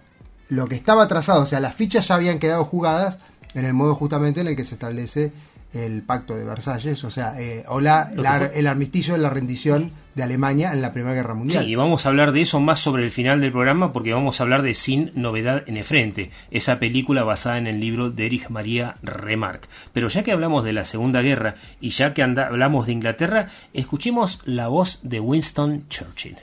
[0.48, 3.18] lo que estaba trazado, o sea, las fichas ya habían quedado jugadas
[3.54, 5.32] en el modo justamente en el que se establece
[5.74, 8.08] el pacto de Versalles, o sea, eh, o la-
[8.54, 11.64] el armisticio de la rendición de Alemania en la Primera Guerra Mundial.
[11.64, 14.40] Sí, y vamos a hablar de eso más sobre el final del programa porque vamos
[14.40, 18.24] a hablar de Sin Novedad en el Frente, esa película basada en el libro de
[18.24, 19.68] Erich María Remarque.
[19.92, 23.48] Pero ya que hablamos de la Segunda Guerra y ya que anda- hablamos de Inglaterra,
[23.74, 26.36] escuchemos la voz de Winston Churchill.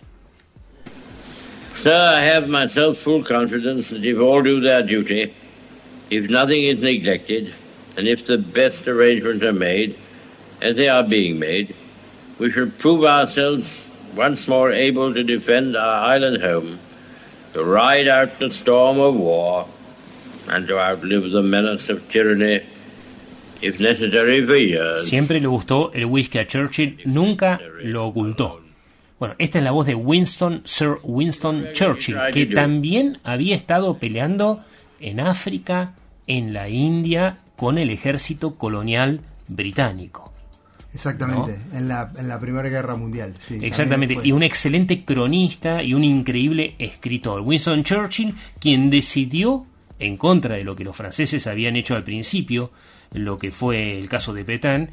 [1.82, 5.34] Sir, I have myself full confidence that if all do their duty,
[6.10, 7.54] if nothing is neglected,
[7.98, 9.98] and if the best arrangements are made,
[10.62, 11.76] as they are being made,
[12.40, 13.68] we shall prove ourselves
[14.16, 16.80] once more able to defend our island home,
[17.54, 19.68] to ride out the storm of war,
[20.48, 22.62] and to outlive the menace of tyranny,
[23.62, 25.08] if necessary for years.
[25.08, 28.62] Siempre le gustó el whisky a Churchill, nunca lo ocultó.
[29.20, 34.66] Bueno, esta es la voz de Winston, Sir Winston Churchill, que también había estado peleando
[35.04, 35.94] en África,
[36.28, 40.32] en la India, con el ejército colonial británico.
[40.94, 43.36] Exactamente, en, la, en la Primera Guerra Mundial.
[43.40, 47.42] sí, Exactamente, y un excelente cronista y un increíble escritor.
[47.42, 49.66] Winston Churchill, quien decidió,
[50.00, 52.72] en contra de lo que los franceses habían hecho al principio,
[53.12, 54.90] lo que fue el caso de Petain,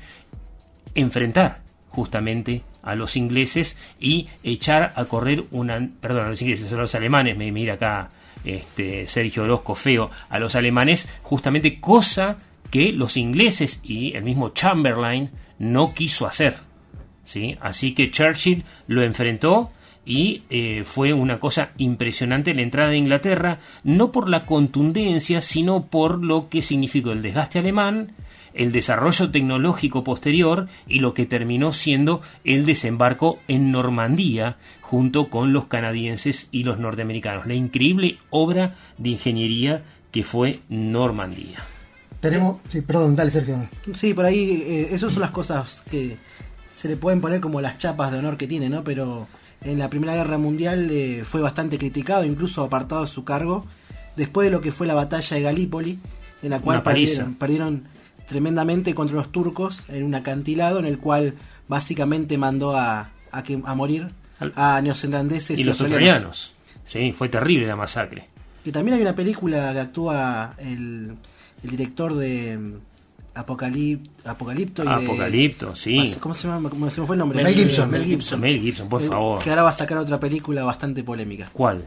[0.94, 6.77] enfrentar justamente a los ingleses y echar a correr una perdón a los ingleses a
[6.77, 8.09] los alemanes me mira acá
[8.44, 12.37] este Sergio Orozco feo a los alemanes justamente cosa
[12.70, 16.70] que los ingleses y el mismo Chamberlain no quiso hacer
[17.31, 17.57] ¿sí?
[17.61, 19.70] Así que Churchill lo enfrentó
[20.05, 25.87] y eh, fue una cosa impresionante la entrada de Inglaterra, no por la contundencia, sino
[25.87, 28.12] por lo que significó el desgaste alemán,
[28.55, 35.53] el desarrollo tecnológico posterior y lo que terminó siendo el desembarco en Normandía junto con
[35.53, 37.47] los canadienses y los norteamericanos.
[37.47, 41.59] La increíble obra de ingeniería que fue Normandía.
[42.21, 43.69] Tenemos, sí, perdón, dale Sergio.
[43.95, 46.19] Sí, por ahí, eh, esas son las cosas que
[46.71, 48.85] se le pueden poner como las chapas de honor que tiene, ¿no?
[48.85, 49.27] Pero
[49.63, 53.65] en la Primera Guerra Mundial eh, fue bastante criticado, incluso apartado de su cargo,
[54.17, 55.99] después de lo que fue la batalla de Galípoli,
[56.43, 57.89] en la cual perdieron
[58.31, 61.35] tremendamente contra los turcos en un acantilado en el cual
[61.66, 64.07] básicamente mandó a, a, que, a morir
[64.55, 66.55] a neozelandeses Y los australianos.
[66.85, 68.29] Sí, fue terrible la masacre.
[68.64, 71.16] Que también hay una película que actúa el,
[71.64, 72.73] el director de mm,
[73.35, 76.14] Apocalip, Apocalipto y de- Apocalipto, sí.
[76.21, 76.71] ¿Cómo se llama?
[76.71, 77.43] ¿Cómo se me fue el nombre?
[77.43, 77.90] Mel Gibson.
[77.90, 78.40] Mel Gibson.
[78.40, 79.43] Mel Gibson, por Eh, favor.
[79.43, 81.51] Que ahora va a sacar otra película bastante polémica.
[81.53, 81.85] ¿Cuál?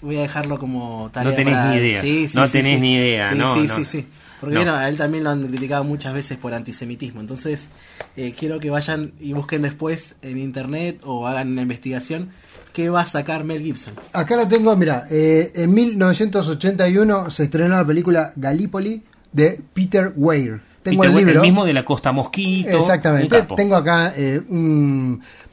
[0.00, 2.00] Voy a dejarlo como tarea No tenés para- ni idea.
[2.00, 2.80] Sí, sí, No sí, tenés sí.
[2.80, 3.76] ni idea, Sí, no, sí, no.
[3.76, 4.06] sí, sí.
[4.42, 4.62] Porque No.
[4.62, 7.20] bueno, a él también lo han criticado muchas veces por antisemitismo.
[7.20, 7.68] Entonces,
[8.16, 12.30] eh, quiero que vayan y busquen después en internet o hagan una investigación
[12.72, 13.94] qué va a sacar Mel Gibson.
[14.12, 19.00] Acá la tengo, mira, eh, en 1981 se estrenó la película Gallipoli
[19.30, 20.60] de Peter Weir.
[20.82, 21.42] Tengo Peter el libro.
[21.42, 22.76] mismo de la Costa Mosquito.
[22.76, 23.46] Exactamente.
[23.54, 24.40] Tengo acá eh,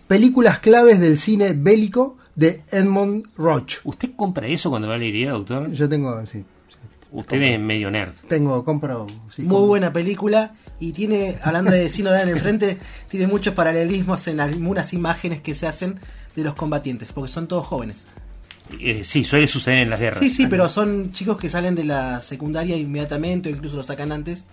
[0.07, 3.75] películas claves del cine bélico de Edmond Roach.
[3.83, 5.71] ¿Usted compra eso cuando va a la librería, doctor?
[5.71, 6.43] Yo tengo, sí,
[7.11, 8.13] Usted es medio nerd.
[8.27, 9.07] tengo, compro.
[9.35, 9.67] sí, Muy compro.
[9.67, 12.77] buena película y tiene, hablando de Sino en el frente,
[13.09, 15.99] tiene muchos paralelismos en algunas imágenes que se hacen
[16.35, 18.05] de los combatientes, porque son todos jóvenes.
[18.79, 20.19] Eh, sí, suele suceder en las guerras.
[20.19, 24.11] Sí, sí, pero son chicos que salen de la secundaria inmediatamente o incluso lo sacan
[24.11, 24.45] antes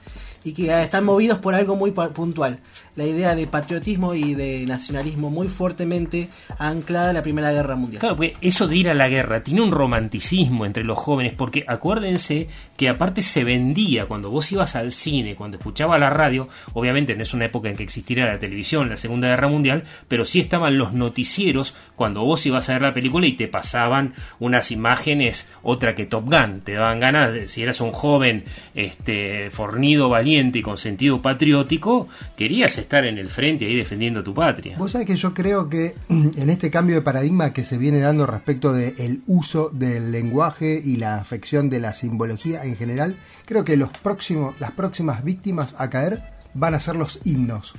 [0.46, 2.60] y que están movidos por algo muy puntual.
[2.94, 7.98] La idea de patriotismo y de nacionalismo muy fuertemente anclada en la Primera Guerra Mundial.
[7.98, 11.64] Claro, porque eso de ir a la guerra tiene un romanticismo entre los jóvenes, porque
[11.66, 17.16] acuérdense que aparte se vendía cuando vos ibas al cine, cuando escuchabas la radio, obviamente
[17.16, 20.38] no es una época en que existiera la televisión, la Segunda Guerra Mundial, pero sí
[20.38, 25.48] estaban los noticieros cuando vos ibas a ver la película y te pasaban unas imágenes,
[25.64, 28.44] otra que Top Gun, te daban ganas, de, si eras un joven
[28.76, 34.34] este, fornido, valiente y con sentido patriótico, querías estar en el frente ahí defendiendo tu
[34.34, 34.76] patria.
[34.76, 38.26] Vos sabés que yo creo que en este cambio de paradigma que se viene dando
[38.26, 43.78] respecto del uso del lenguaje y la afección de la simbología en general, creo que
[43.78, 46.22] los próximos, las próximas víctimas a caer
[46.52, 47.72] van a ser los himnos.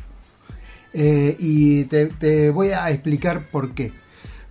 [0.93, 3.93] Eh, y te, te voy a explicar por qué.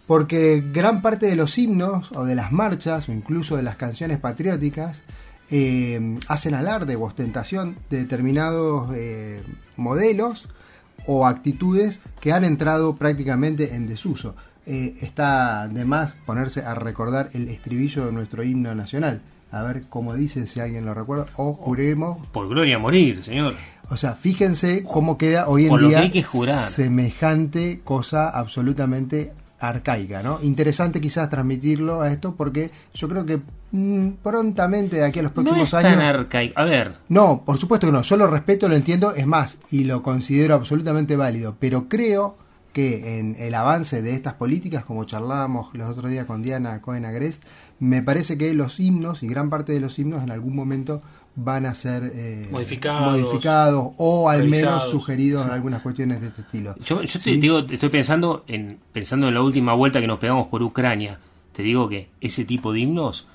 [0.07, 4.21] Porque gran parte de los himnos o de las marchas o incluso de las canciones
[4.21, 5.03] patrióticas
[5.50, 9.42] eh, hacen alarde o ostentación de determinados eh,
[9.76, 10.48] modelos
[11.06, 14.35] o actitudes que han entrado prácticamente en desuso.
[14.66, 19.20] Eh, está de más ponerse a recordar el estribillo de nuestro himno nacional.
[19.52, 21.26] A ver cómo dice, si alguien lo recuerda.
[21.37, 22.26] O juremos.
[22.28, 23.54] Por gloria a morir, señor.
[23.88, 26.68] O sea, fíjense cómo queda hoy en Por lo día que hay que jurar.
[26.68, 30.40] semejante cosa absolutamente arcaica, ¿no?
[30.42, 33.40] Interesante quizás transmitirlo a esto porque yo creo que
[34.22, 36.02] prontamente de aquí a los No próximos es tan años.
[36.05, 36.59] arcaico.
[36.59, 38.02] A ver, No, por supuesto que no.
[38.02, 41.57] Yo lo respeto, lo entiendo, es más, y lo considero absolutamente válido.
[41.59, 42.37] Pero creo
[42.72, 47.07] que en el avance de estas políticas, como charlábamos los otros días con Diana Cohen
[47.07, 47.42] Agrest,
[47.79, 51.00] me parece que los himnos y gran parte de los himnos en algún momento
[51.37, 56.42] van a ser eh, Modificados, modificados o al menos sugeridos en algunas cuestiones de este
[56.42, 56.74] estilo.
[56.83, 57.37] yo, yo te Sí.
[57.38, 61.18] digo, estoy pensando en, pensando en la última vuelta que nos pegamos por Ucrania.
[61.52, 63.26] Te digo que ese tipo de himnos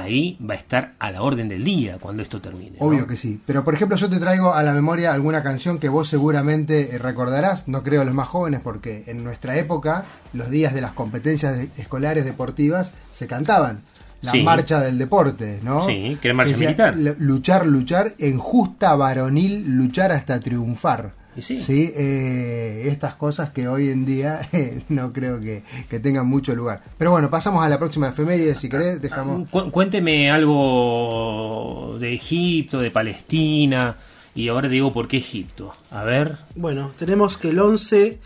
[0.00, 2.76] ahí va a estar a la orden del día cuando esto termine.
[2.78, 2.86] ¿no?
[2.86, 3.40] Obvio que sí.
[3.46, 6.98] Pero por ejemplo, yo te traigo a la memoria alguna canción que vos seguramente eh,
[6.98, 11.56] recordarás, no creo los más jóvenes, porque en nuestra época, los días de las competencias
[11.56, 13.80] de- escolares deportivas se cantaban.
[14.20, 14.42] La Sí.
[14.42, 15.86] marcha del deporte, ¿no?
[15.86, 16.94] Sí, que marcha Decía, militar.
[16.94, 21.12] "L- Luchar, luchar, en justa varonil, luchar hasta triunfar.
[21.42, 21.92] Sí.
[21.96, 26.82] eh, estas cosas que hoy en día eh, no creo que, que tengan mucho lugar.
[26.98, 29.48] Pero bueno, pasamos a la próxima efeméride, si querés, dejamos...
[29.48, 33.96] Cu- cuénteme algo de Egipto, de Palestina.
[34.34, 35.74] Y ahora digo por qué Egipto.
[35.90, 36.36] A ver.
[36.54, 38.18] Bueno, tenemos que el 11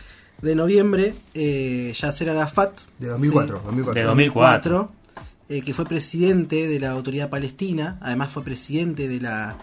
[0.42, 4.00] de noviembre, eh, Yasser Arafat, De 2004, sí, 2004.
[4.00, 4.92] De 2004.
[5.48, 9.56] eh, que fue presidente de la Autoridad Palestina, además fue presidente de la,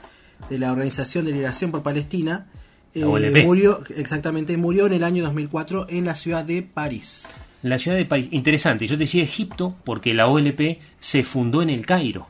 [0.49, 2.47] de la Organización de Liberación por Palestina,
[2.93, 7.28] eh, murió, exactamente, murió en el año 2004 en la ciudad de París.
[7.62, 8.30] La ciudad de París.
[8.32, 8.88] Interesante.
[8.88, 12.28] Yo te decía Egipto porque la OLP se fundó en el Cairo.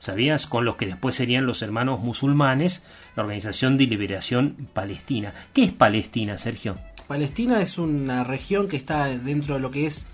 [0.00, 0.46] ¿Sabías?
[0.46, 2.82] Con los que después serían los hermanos musulmanes,
[3.16, 5.32] la Organización de Liberación Palestina.
[5.52, 6.78] ¿Qué es Palestina, Sergio?
[7.08, 10.06] Palestina es una región que está dentro de lo que es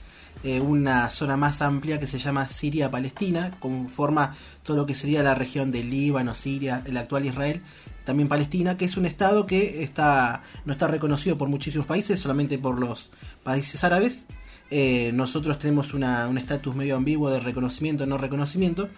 [0.44, 5.34] eh, una zona más amplia que se llama Siria-Palestina, conforma todo lo que sería la
[5.34, 7.62] región del Líbano, Siria, el actual Israel,
[8.04, 12.58] también Palestina, que es un estado que está no está reconocido por muchísimos países, solamente
[12.58, 13.10] por los
[13.42, 14.26] países árabes.
[14.70, 18.88] Eh, nosotros tenemos una- un estatus medio ambiguo de reconocimiento o no reconocimiento,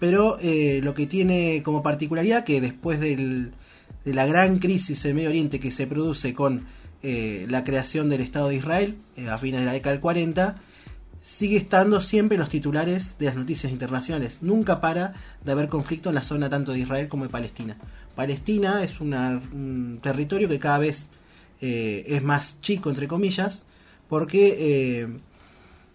[0.00, 3.52] pero eh, lo que tiene como particularidad que después del,
[4.04, 6.66] de la gran crisis en Medio Oriente que se produce con
[7.04, 10.56] eh, la creación del Estado de Israel eh, a fines de la década del 40,
[11.20, 14.38] sigue estando siempre los titulares de las noticias internacionales.
[14.40, 17.76] Nunca para de haber conflicto en la zona tanto de Israel como de Palestina.
[18.14, 21.08] Palestina es un territorio que cada vez
[21.62, 23.64] eh, es más chico, entre comillas,
[24.08, 25.08] porque eh,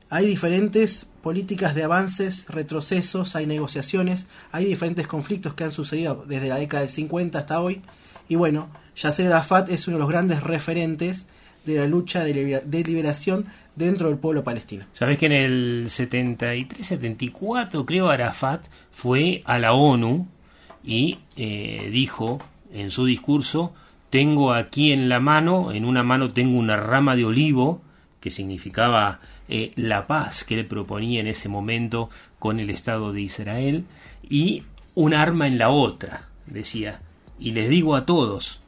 [0.09, 6.47] hay diferentes políticas de avances, retrocesos, hay negociaciones, hay diferentes conflictos que han sucedido desde
[6.47, 7.81] la década del 50 hasta hoy.
[8.29, 11.27] Y bueno, Yasser Arafat es uno de los grandes referentes
[11.65, 14.85] de la lucha de, de liberación dentro del pueblo palestino.
[14.93, 20.27] Sabés que en el 73-74, creo, Arafat fue a la ONU
[20.87, 22.39] y eh, dijo
[22.71, 23.73] en su discurso,
[24.09, 27.81] tengo aquí en la mano, en una mano tengo una rama de olivo,
[28.21, 29.19] que significaba
[29.49, 33.83] eh, la paz que él proponía en ese momento con el Estado de Israel,
[34.23, 34.63] y
[34.95, 37.01] un arma en la otra, decía,
[37.37, 38.61] y les digo a todos,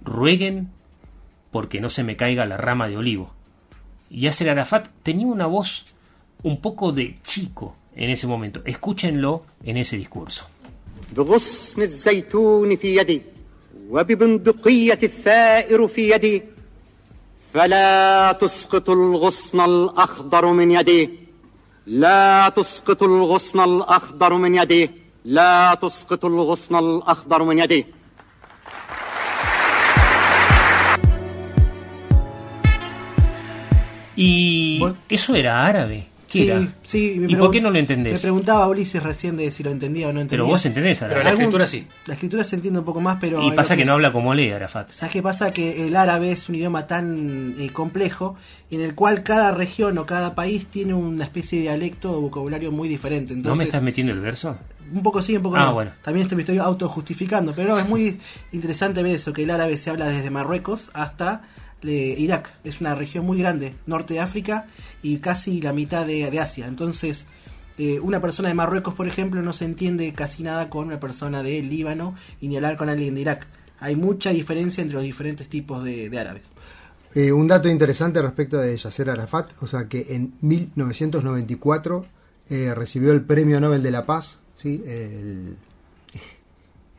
[0.00, 0.70] rueguen
[1.50, 3.34] porque no se me caiga la rama de olivo.
[4.10, 5.96] Yasser Arafat tenía una voz
[6.44, 8.62] un poco de chico en ese momento.
[8.64, 10.51] Escúchenlo en ese discurso.
[11.16, 13.22] بغصن الزيتون في يدي
[13.90, 16.42] وببندقية الثائر في يدي
[17.54, 21.10] فلا تسقط الغصن الأخضر من يدي
[21.86, 24.90] لا تسقط الغصن الأخضر من يدي
[25.24, 27.86] لا تسقط الغصن الأخضر من يدي
[34.14, 36.11] Y eso era árabe.
[36.32, 38.20] ¿Qué Sí, sí, me ¿Y por qué no lo Me entendés?
[38.20, 40.42] preguntaba Ulises recién de si lo entendía o no entendía.
[40.44, 41.86] Pero vos entendés Pero la Algún- escritura sí.
[42.06, 43.42] La escritura se entiende un poco más, pero...
[43.42, 44.90] Y pasa que es- no habla como lee Arafat.
[44.90, 45.52] ¿Sabes qué pasa?
[45.52, 48.36] Que el árabe es un idioma tan eh, complejo
[48.70, 52.72] en el cual cada región o cada país tiene una especie de dialecto o vocabulario
[52.72, 53.32] muy diferente.
[53.34, 54.56] ¿No me Entonces, estás metiendo el verso?
[54.92, 55.74] un poco sí, un poco Ah, no.
[55.74, 55.92] bueno.
[56.02, 58.18] También esto me estoy autojustificando, pero no, es muy
[58.52, 61.42] interesante ver eso, que el árabe se habla desde Marruecos hasta
[61.82, 62.52] eh, Irak.
[62.64, 64.66] Es una región muy grande, norte de África
[65.02, 66.66] y casi la mitad de, de Asia.
[66.66, 67.26] Entonces,
[67.78, 71.42] eh, una persona de Marruecos, por ejemplo, no se entiende casi nada con una persona
[71.42, 73.46] de Líbano y ni hablar con alguien de Irak.
[73.80, 76.42] Hay mucha diferencia entre los diferentes tipos de, árabes.
[77.14, 82.06] Eh, un dato interesante respecto de Yasser Arafat, o sea que en 1994
[82.50, 84.82] eh, recibió el Premio Nobel de la Paz, ¿sí?
[84.86, 85.56] el,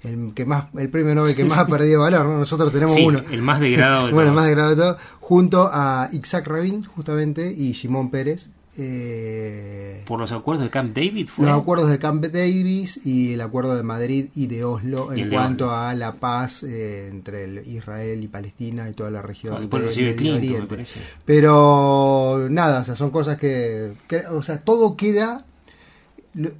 [0.04, 2.38] el que más el premio Nobel que más ha perdido valor, ¿no?
[2.40, 3.24] nosotros tenemos Sí, uno.
[3.32, 7.52] el más degradado de bueno, el más degradado de todo, junto a Isaac Rabin, justamente,
[7.52, 8.50] y Shimon Pérez.
[8.78, 11.46] eh, Por los acuerdos de Camp David fue.
[11.46, 15.36] los acuerdos de Camp Davis y el acuerdo de Madrid y de Oslo en de
[15.36, 19.82] cuanto a la paz eh, entre el Israel y Palestina y toda la región del
[19.82, 20.86] recibe Medio Clinton, Oriente.
[21.26, 25.46] Pero nada, o sea, son cosas que, que- o sea, todo queda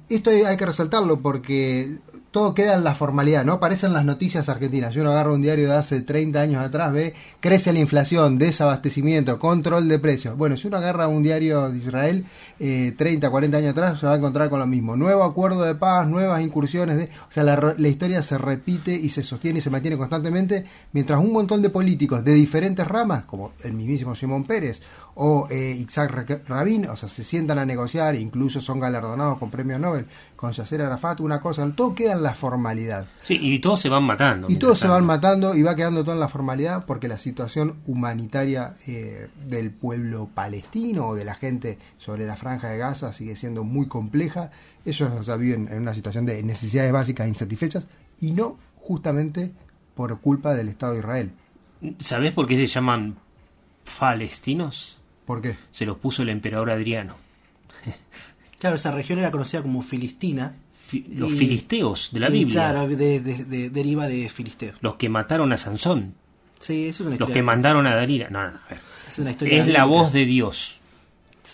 [0.08, 1.96] esto hay que resaltarlo porque
[2.34, 3.52] todo queda en la formalidad, ¿no?
[3.52, 4.92] Aparecen las noticias argentinas.
[4.92, 9.38] Si uno agarra un diario de hace 30 años atrás, ve, crece la inflación, desabastecimiento,
[9.38, 10.36] control de precios.
[10.36, 12.24] Bueno, si uno agarra un diario de Israel,
[12.58, 14.96] eh, 30, 40 años atrás, se va a encontrar con lo mismo.
[14.96, 16.96] Nuevo acuerdo de paz, nuevas incursiones.
[16.96, 20.64] De, o sea, la, la historia se repite y se sostiene y se mantiene constantemente,
[20.92, 24.80] mientras un montón de políticos de diferentes ramas, como el mismísimo Simón Pérez
[25.16, 29.50] o eh, Isaac Ra- Rabin, o sea, se sientan a negociar, incluso son galardonados con
[29.50, 33.06] premios Nobel, con Yasser Arafat, una cosa, todo queda en la formalidad.
[33.22, 34.48] Sí, y todos se van matando.
[34.50, 37.76] Y todos se van matando y va quedando todo en la formalidad porque la situación
[37.86, 43.34] humanitaria eh, del pueblo palestino o de la gente sobre la franja de Gaza sigue
[43.36, 44.50] siendo muy compleja.
[44.84, 47.86] Ellos o sea, viven en una situación de necesidades básicas insatisfechas
[48.20, 49.50] y no justamente
[49.94, 51.30] por culpa del Estado de Israel.
[52.00, 53.16] ¿Sabés por qué se llaman
[53.98, 54.98] palestinos?
[55.26, 55.56] ¿Por qué?
[55.70, 57.16] Se los puso el emperador Adriano.
[58.58, 60.54] Claro, esa región era conocida como Filistina.
[60.86, 62.54] Fi- los Y- filisteos de la y Biblia.
[62.54, 64.76] Claro, de- de- de- deriva de filisteos.
[64.80, 66.14] Los que mataron a Sansón.
[66.58, 67.34] Sí, eso es una Los historia.
[67.34, 68.28] que mandaron a Dalila.
[68.30, 68.80] No, no, no, a ver.
[69.06, 70.80] Es una historia Es la voz de Dios.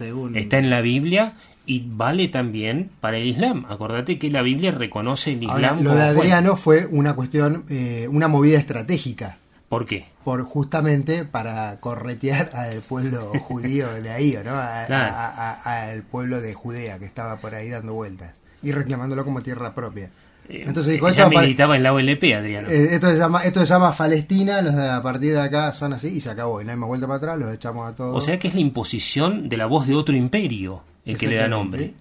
[0.05, 0.37] Según.
[0.37, 1.35] Está en la Biblia
[1.67, 3.67] y vale también para el Islam.
[3.69, 6.03] Acordate que la Biblia reconoce el Islam Ahora, lo de.
[6.03, 9.37] Adriano fue una cuestión, eh, una movida estratégica.
[9.69, 10.07] ¿Por qué?
[10.25, 14.53] por justamente para corretear al pueblo judío de ahí, ¿no?
[14.55, 15.15] A- Claro.
[15.15, 19.41] a- a- al pueblo de Judea que estaba por ahí dando vueltas y reclamándolo como
[19.43, 20.11] tierra propia.
[20.51, 22.69] Entonces dijo, esto, militaba en la OLP, Adriano.
[22.69, 25.93] eh, esto, se llama, esto se llama Palestina, los de a partir de acá son
[25.93, 26.61] así y se acabó.
[26.61, 28.17] Y no hay más vuelta para atrás, los echamos a todos.
[28.17, 31.37] o sea que es la imposición de la voz de otro imperio el que le
[31.37, 31.95] da nombre.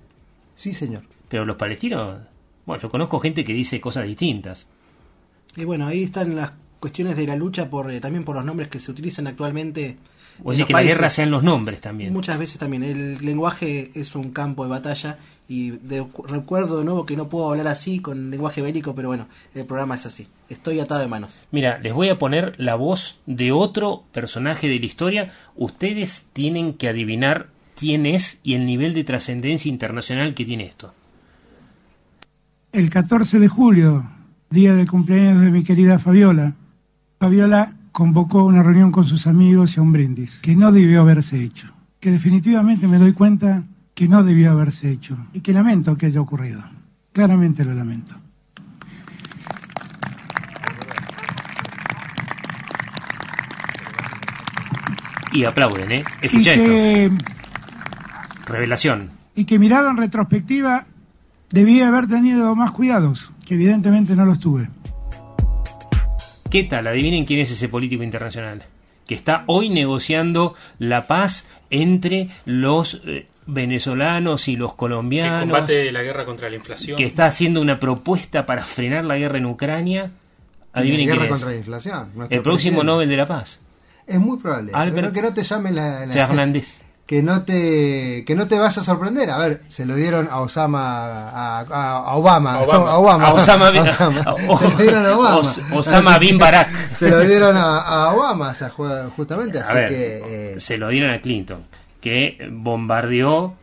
[0.55, 1.03] Sí, señor.
[1.27, 2.17] Pero los palestinos,
[2.65, 4.67] bueno, yo conozco gente que dice cosas distintas.
[5.55, 8.67] Y bueno, ahí están las cuestiones de la lucha por eh, también por los nombres
[8.69, 9.97] que se utilizan actualmente.
[10.43, 12.13] O que la guerra sean los nombres también.
[12.13, 12.83] Muchas veces también.
[12.83, 15.17] El lenguaje es un campo de batalla
[15.47, 19.27] y de- recuerdo de nuevo que no puedo hablar así con lenguaje bélico, pero bueno,
[19.55, 20.27] el programa es así.
[20.49, 21.47] Estoy atado de manos.
[21.51, 25.31] Mira, les voy a poner la voz de otro personaje de la historia.
[25.55, 30.93] Ustedes tienen que adivinar quién es y el nivel de trascendencia internacional que tiene esto.
[32.71, 34.09] El 14 de julio,
[34.49, 36.53] día del cumpleaños de mi querida Fabiola,
[37.19, 41.43] Fabiola convocó una reunión con sus amigos y a un brindis, que no debió haberse
[41.43, 41.67] hecho,
[41.99, 46.21] que definitivamente me doy cuenta que no debió haberse hecho y que lamento que haya
[46.21, 46.63] ocurrido.
[47.11, 48.15] Claramente lo lamento.
[55.33, 56.03] Y aplauden, ¿eh?
[56.21, 56.63] Y Escucha esto.
[56.65, 57.11] que,
[58.47, 59.09] Revelación.
[59.35, 60.85] y que mirado en retrospectiva,
[61.51, 64.69] debía haber tenido más cuidados, que evidentemente no los tuve.
[66.49, 66.87] ¿Qué tal?
[66.87, 68.63] Adivinen quién es ese político internacional.
[69.05, 75.41] Que está hoy negociando la paz entre los eh, venezolanos y los Que colombianos.
[75.41, 76.97] combate la guerra contra la inflación.
[76.97, 80.11] que está haciendo una propuesta para frenar la guerra en Ucrania.
[80.73, 81.29] Adivinen la quién guerra es.
[81.31, 82.09] contra la inflación.
[82.29, 82.83] El próximo presidente.
[82.85, 83.59] Nobel de la Paz.
[84.05, 84.71] Es muy probable.
[84.73, 86.83] Albert Pero que no te llame la, la- Fernández.
[87.09, 89.31] Que no te que no te vayas a sorprender.
[89.31, 92.91] A ver, se lo dieron a Osama a, a- a Obama, A Obama.
[92.91, 94.23] a Obama, A Osama bin- Osama.
[94.59, 95.35] se lo dieron a Obama.
[95.37, 96.69] Os- Osama bin Barak.
[96.93, 100.77] Se lo dieron a, Obama, o sea, ju- justamente, así A ver, que eh, se
[100.77, 101.65] lo dieron a Clinton,
[101.99, 103.55] que bombardeó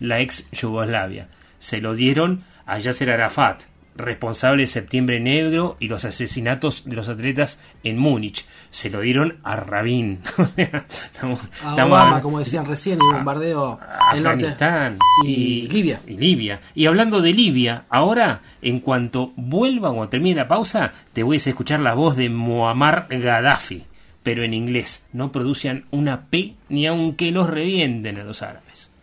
[0.00, 1.28] la ex Yugoslavia.
[1.58, 3.62] Se lo dieron a Yasser Arafat,
[3.96, 8.46] responsable de Septiembre Negro y los asesinatos de los atletas en Múnich.
[8.70, 10.20] Se lo dieron a Rabin.
[10.56, 13.78] estamos, A estamos Obama, como decían recién, y bombardeo
[14.12, 14.46] en el norte.
[14.46, 16.00] Afganistán y Libia.
[16.06, 16.60] y Libia.
[16.74, 21.38] Y hablando de Libia, ahora, en cuanto vuelva, cuando termine la pausa, te voy a
[21.38, 23.84] escuchar la voz de Muammar Gaddafi,
[24.22, 25.04] pero en inglés.
[25.12, 28.93] No producían una P ni aunque los revienten a los árabes.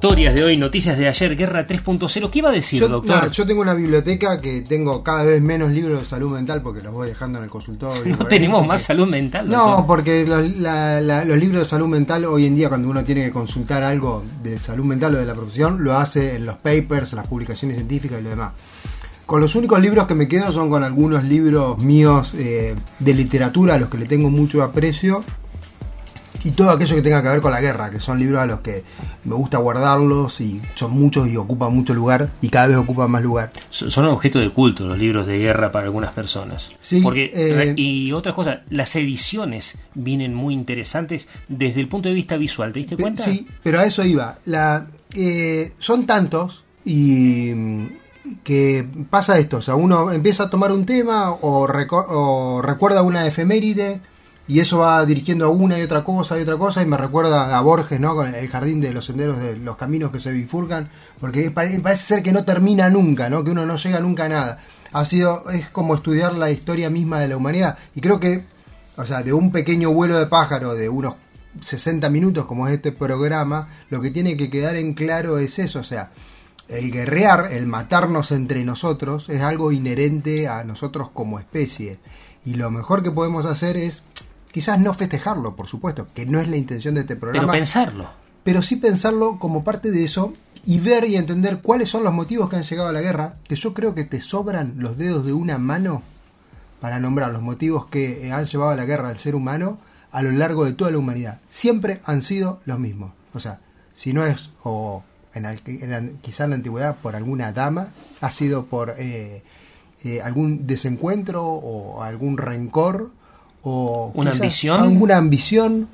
[0.00, 2.30] Historias de hoy, noticias de ayer, Guerra 3.0.
[2.30, 3.24] ¿Qué iba a decir, yo, doctor?
[3.24, 6.80] no, yo tengo una biblioteca que tengo cada vez menos libros de salud mental porque
[6.82, 8.16] los voy dejando en el consultorio.
[8.16, 9.48] no tenemos porque- más salud mental.
[9.48, 9.86] No, doctor.
[9.88, 13.24] porque los, la- la- los libros de salud mental hoy en día cuando uno tiene
[13.24, 17.12] que consultar algo de salud mental o de la profesión, lo hace en los papers,
[17.14, 18.52] las publicaciones científicas y lo demás.
[19.26, 23.74] Con los únicos libros que me quedo son con algunos libros míos eh, de literatura
[23.74, 25.24] a los que le tengo mucho aprecio
[26.48, 28.60] y todo aquello que tenga que ver con la guerra, que son libros a los
[28.60, 28.82] que
[29.24, 33.22] me gusta guardarlos y son muchos y ocupan mucho lugar y cada vez ocupan más
[33.22, 33.52] lugar.
[33.68, 36.74] Son objeto de culto los libros de guerra para algunas personas.
[36.80, 42.14] Sí, Porque, eh, y otra cosa, las ediciones vienen muy interesantes desde el punto de
[42.14, 42.72] vista visual.
[42.72, 43.24] ¿Te diste cuenta?
[43.24, 44.38] Sí, pero a eso iba.
[44.46, 47.86] La, eh, son tantos y mm,
[48.42, 53.26] que pasa esto, o sea, uno empieza a tomar un tema o, o recuerda una
[53.26, 54.00] efeméride
[54.48, 57.56] y eso va dirigiendo a una y otra cosa y otra cosa y me recuerda
[57.56, 58.14] a Borges, ¿no?
[58.16, 60.88] Con el jardín de los senderos de los caminos que se bifurcan,
[61.20, 63.44] porque pare- parece ser que no termina nunca, ¿no?
[63.44, 64.58] Que uno no llega nunca a nada.
[64.92, 68.44] Ha sido es como estudiar la historia misma de la humanidad y creo que
[68.96, 71.14] o sea, de un pequeño vuelo de pájaro de unos
[71.62, 75.80] 60 minutos como es este programa, lo que tiene que quedar en claro es eso,
[75.80, 76.10] o sea,
[76.68, 81.98] el guerrear, el matarnos entre nosotros es algo inherente a nosotros como especie.
[82.44, 84.02] Y lo mejor que podemos hacer es
[84.52, 87.46] quizás no festejarlo, por supuesto, que no es la intención de este programa.
[87.52, 88.06] Pero pensarlo.
[88.44, 90.32] Pero sí pensarlo como parte de eso
[90.64, 93.56] y ver y entender cuáles son los motivos que han llegado a la guerra, que
[93.56, 96.02] yo creo que te sobran los dedos de una mano
[96.80, 99.78] para nombrar los motivos que eh, han llevado a la guerra al ser humano
[100.12, 101.40] a lo largo de toda la humanidad.
[101.48, 103.12] Siempre han sido los mismos.
[103.34, 103.60] O sea,
[103.94, 105.02] si no es o
[105.34, 107.88] en, en la- quizá en la antigüedad por alguna dama,
[108.20, 109.42] ha sido por eh,
[110.04, 113.10] eh, algún desencuentro o algún rencor
[113.62, 114.80] o Una ambición.
[114.80, 115.88] alguna ambición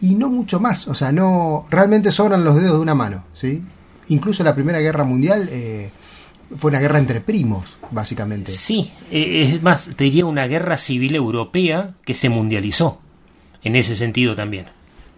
[0.00, 0.88] y no mucho más.
[0.88, 3.62] O sea, no realmente sobran los dedos de una mano, ¿sí?
[4.08, 5.90] Incluso la Primera Guerra Mundial eh,
[6.58, 8.50] fue una guerra entre primos, básicamente.
[8.52, 12.98] Sí, eh, es más, te diría una guerra civil europea que se mundializó,
[13.62, 14.66] en ese sentido también.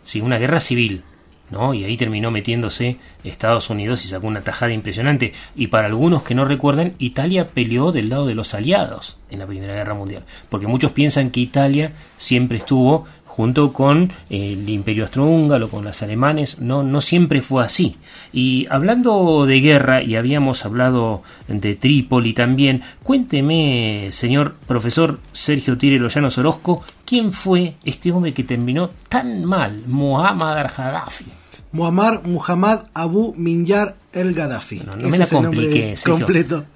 [0.05, 1.03] Sí, una guerra civil,
[1.51, 1.75] ¿no?
[1.75, 5.33] Y ahí terminó metiéndose Estados Unidos y sacó una tajada impresionante.
[5.55, 9.47] Y para algunos que no recuerdan, Italia peleó del lado de los aliados en la
[9.47, 15.03] Primera Guerra Mundial, porque muchos piensan que Italia siempre estuvo junto con eh, el imperio
[15.03, 17.97] austrohúngaro, con los alemanes, no, no siempre fue así.
[18.33, 25.99] Y hablando de guerra, y habíamos hablado de Trípoli también, cuénteme, señor profesor Sergio Tire
[25.99, 31.25] Loyanos Orozco, ¿quién fue este hombre que terminó tan mal, Muhammad al-Gaddafi?
[31.73, 34.85] Muammar Muhammad Abu Minyar el Gaddafi.
[34.87, 36.67] no me la compliqué, completo.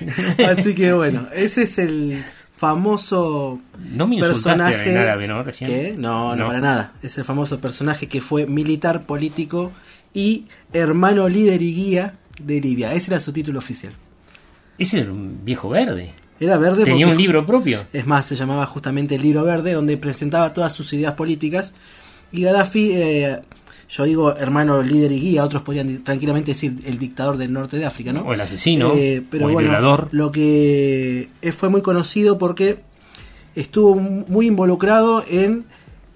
[0.48, 2.24] Así que bueno, ese es el
[2.68, 3.60] famoso
[3.92, 5.42] No me personaje en árabe, ¿no?
[5.42, 5.68] Recién.
[5.70, 5.94] ¿Qué?
[5.98, 6.46] No, no, No.
[6.46, 6.92] para nada.
[7.02, 9.72] Es el famoso personaje que fue militar, político
[10.14, 12.94] y hermano líder y guía de Libia.
[12.94, 13.92] Ese era su título oficial.
[14.78, 16.14] Ese era un viejo verde.
[16.40, 17.84] Era verde Tenía porque- un libro propio.
[17.92, 21.74] Es más, se llamaba justamente el libro verde, donde presentaba todas sus ideas políticas.
[22.32, 23.40] Y Gaddafi, eh,
[23.88, 27.84] yo digo hermano líder y guía, otros podrían tranquilamente decir el dictador del norte de
[27.86, 28.22] África, ¿no?
[28.22, 30.08] O el asesino, Eh, pero o el bueno, violador.
[30.12, 32.78] lo que fue muy conocido porque
[33.54, 35.64] estuvo muy involucrado en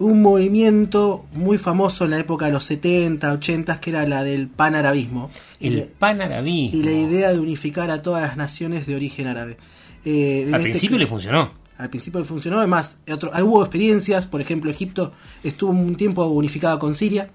[0.01, 4.47] un movimiento muy famoso en la época de los 70, 80, que era la del
[4.49, 5.29] panarabismo.
[5.59, 6.79] Y El la- panarabismo.
[6.79, 9.57] y la idea de unificar a todas las naciones de origen árabe.
[10.05, 11.53] Eh, Al este principio le funcionó.
[11.79, 15.12] Al principio funcionó, además, otro, ah, hubo experiencias, por ejemplo, Egipto
[15.45, 17.31] estuvo un tiempo unificado con Siria,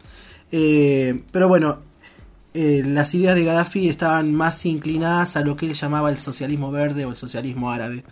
[0.51, 1.79] eh, pero bueno,
[2.53, 6.71] eh, las ideas de Gaddafi estaban más inclinadas a lo que él llamaba el socialismo
[6.71, 8.03] verde o el socialismo árabe.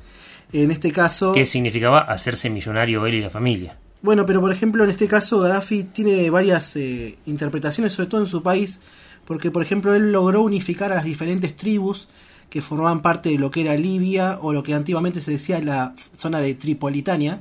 [0.54, 1.34] En este caso...
[1.34, 3.78] ¿Qué significaba hacerse millonario él y la familia?
[4.02, 8.28] Bueno, pero por ejemplo, en este caso, Gaddafi tiene varias eh, interpretaciones, sobre todo en
[8.28, 8.80] su país,
[9.26, 12.08] porque por ejemplo él logró unificar a las diferentes tribus
[12.52, 15.96] que formaban parte de lo que era Libia o lo que antiguamente se decía la
[16.14, 17.40] zona de Tripolitania,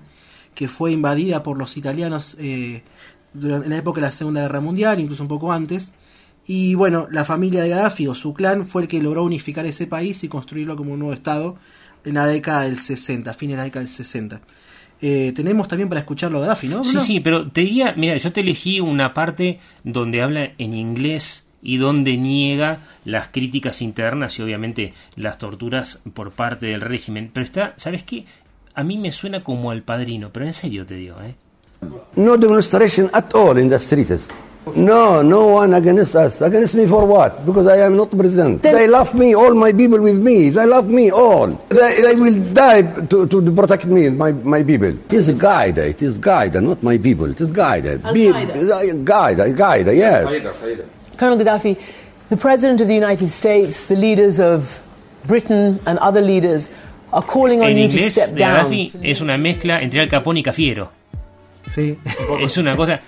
[0.55, 2.85] que fue invadida por los italianos eh,
[3.35, 5.93] durante, en la época de la Segunda Guerra Mundial, incluso un poco antes.
[6.47, 9.89] Y bueno, la familia de Gaddafi o su clan fue el que logró unificar ese
[9.89, 11.57] país y construirlo como un nuevo estado
[12.05, 14.41] en la década del 60, fines de la década del 60.
[15.03, 16.85] Eh, tenemos también para escucharlo a Gaddafi, ¿no?
[16.85, 21.50] Sí, sí, pero te diría, mira, yo te elegí una parte donde habla en inglés
[21.63, 27.31] y donde niega las críticas internas y obviamente las torturas por parte del régimen.
[27.33, 28.25] Pero está, ¿sabes qué?
[28.75, 31.35] A mí me suena como al padrino, pero en serio te digo, ¿eh?
[32.17, 34.29] No demonstration at all in the streets.
[34.77, 36.43] No, no one against us.
[36.43, 37.45] Against me for what?
[37.47, 38.63] Because I am not president.
[38.63, 40.51] They love me, all my people with me.
[40.51, 41.49] They love me all.
[41.71, 44.89] They, they will die to, to protect me, my, my people.
[44.89, 47.31] It is Qaeda, it is Qaeda, not my people.
[47.31, 48.13] It is Qaeda.
[48.13, 48.29] Be-.
[48.29, 51.00] Qaeda, Qaeda, yes.
[51.21, 51.77] Colonel Gaddafi,
[52.31, 54.83] the President of the United States, the leaders of
[55.27, 56.71] Britain and other leaders
[57.13, 58.55] are calling on En you to step de down.
[58.55, 60.91] Gaddafi es una mezcla entre Al Capone y Cafiero.
[61.69, 61.99] Sí.
[62.41, 63.03] Es una cosa...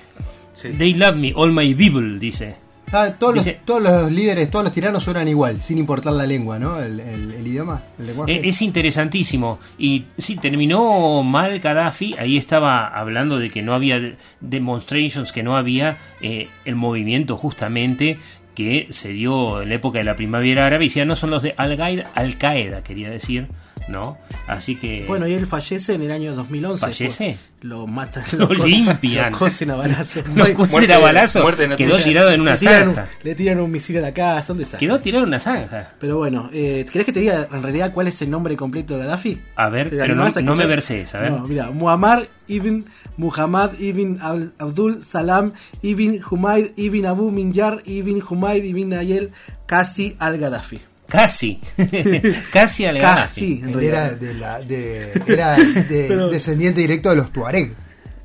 [0.61, 2.55] They love me, all my people, dice.
[2.93, 6.27] Ah, todos, Dice- los, todos los líderes, todos los tiranos suenan igual, sin importar la
[6.27, 6.79] lengua, ¿no?
[6.79, 8.33] El, el- el idioma, el lenguaje.
[8.35, 9.59] Eh, Es interesantísimo.
[9.79, 12.15] Y sí, terminó mal Gaddafi.
[12.19, 17.37] Ahí estaba hablando de que no había de- demonstrations, que no había eh, el movimiento
[17.37, 18.19] justamente
[18.55, 20.85] que se dio en la época de la primavera árabe.
[20.85, 23.47] Y decía, no son los de Al-Qaeda, Al-Qaeda quería decir,
[23.89, 24.19] ¿no?
[24.47, 25.05] Así que...
[25.07, 26.87] Bueno, y él fallece en el año 2011.
[26.87, 27.39] ¿Fallece?
[27.61, 28.25] Lo matan.
[28.39, 29.33] Lo co- limpian.
[29.33, 30.21] Lo cosen a balazo.
[30.35, 31.45] Lo cosen a balazo,
[31.77, 33.11] quedó tirado en una le tiran, un, zanja.
[33.23, 34.81] le tiran un misil a la casa, un desastre.
[34.87, 35.93] Quedó tirado en una zanja.
[36.01, 39.05] Pero bueno, eh, ¿querés que te diga en realidad cuál es el nombre completo de
[39.05, 39.41] Gaddafi?
[39.57, 41.31] A ver, ¿Te pero no, a no me verses, a ver.
[41.31, 42.85] No, mira, Muammar ibn
[43.17, 45.53] Muhammad ibn Ab- Abdul Salam
[45.83, 49.31] ibn Humayd ibn Abu Minyar ibn Humayd ibn Nayel
[49.67, 50.81] Qasi al-Gaddafi.
[51.13, 51.61] Casi.
[52.53, 54.07] Casi al Casi, en realidad.
[54.07, 57.75] era, de la, de, era de- Pero- descendiente directo de los Tuareg,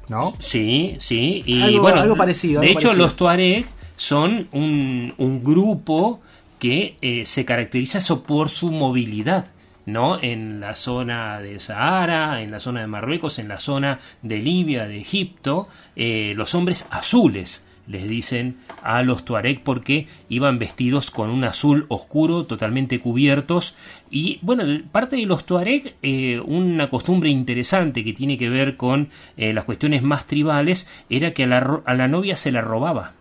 [0.09, 0.33] ¿no?
[0.39, 1.43] Sí, sí.
[1.45, 3.05] Y Algo- bueno, algo parecido, De algo hecho, parecido.
[3.05, 3.65] los Tuareg
[3.97, 6.21] son un, un grupo
[6.59, 9.45] que eh, se caracteriza so- por su movilidad.
[9.85, 10.21] ¿no?
[10.21, 14.85] En la zona de Sahara, en la zona de Marruecos, en la zona de Libia,
[14.85, 21.29] de Egipto, eh, los hombres azules les dicen a los Tuareg porque iban vestidos con
[21.29, 23.75] un azul oscuro, totalmente cubiertos.
[24.11, 29.09] Y bueno, parte de los Tuareg, eh, una costumbre interesante que tiene que ver con
[29.37, 33.13] eh, las cuestiones más tribales era que a la, a la novia se la robaba.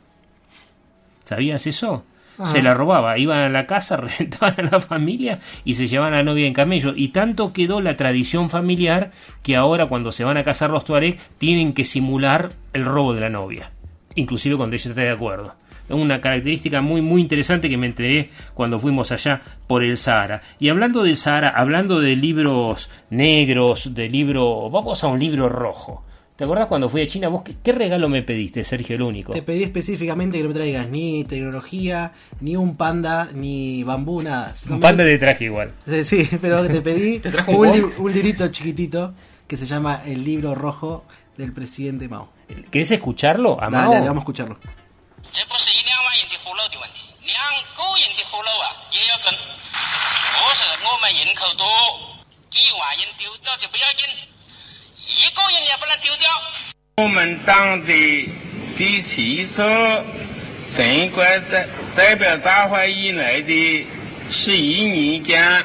[1.25, 2.05] ¿Sabías eso?
[2.39, 2.47] Ah.
[2.47, 6.19] Se la robaba, iban a la casa, reventaban a la familia y se llevaban a
[6.19, 6.93] la novia en camello.
[6.95, 9.13] Y tanto quedó la tradición familiar
[9.43, 13.21] que ahora cuando se van a casar los tuareg tienen que simular el robo de
[13.21, 13.71] la novia.
[14.17, 15.55] Inclusive cuando ella está de acuerdo.
[15.89, 20.43] Es una característica muy muy interesante que me enteré cuando fuimos allá por el Sahara.
[20.59, 24.69] Y hablando del Sahara, hablando de libros negros, de libro...
[24.71, 26.03] Vamos a un libro rojo.
[26.35, 27.29] ¿Te acordás cuando fui a China?
[27.29, 29.33] ¿Vos qué, qué regalo me pediste, Sergio, el único?
[29.33, 34.53] Te pedí específicamente que no me traigas ni tecnología, ni un panda, ni bambú, nada.
[34.69, 35.73] No Un me- panda de traje igual.
[35.87, 39.15] Sí, Sí, pero te pedí ¿Te trajo un li- un librito chiquitito
[39.47, 41.05] que se llama El libro rojo
[41.39, 42.29] del presidente Mao.
[42.71, 43.59] quieres escucharlo
[45.33, 47.37] 这不是一两万人的俘虏的问题，两
[47.77, 49.17] 个人的俘虏啊也要。
[50.55, 51.67] 是我们人口多，
[52.53, 54.07] 一万人丢掉就不要紧，
[55.05, 56.31] 一个人也不能丢掉。
[56.97, 57.93] 我们党的
[58.79, 59.63] 第七次
[60.75, 63.87] 全国代代表大会以来的
[64.31, 65.65] 十一年间，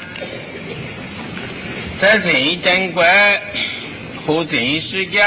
[1.97, 3.05] 在全中国
[4.25, 5.23] 和全世界。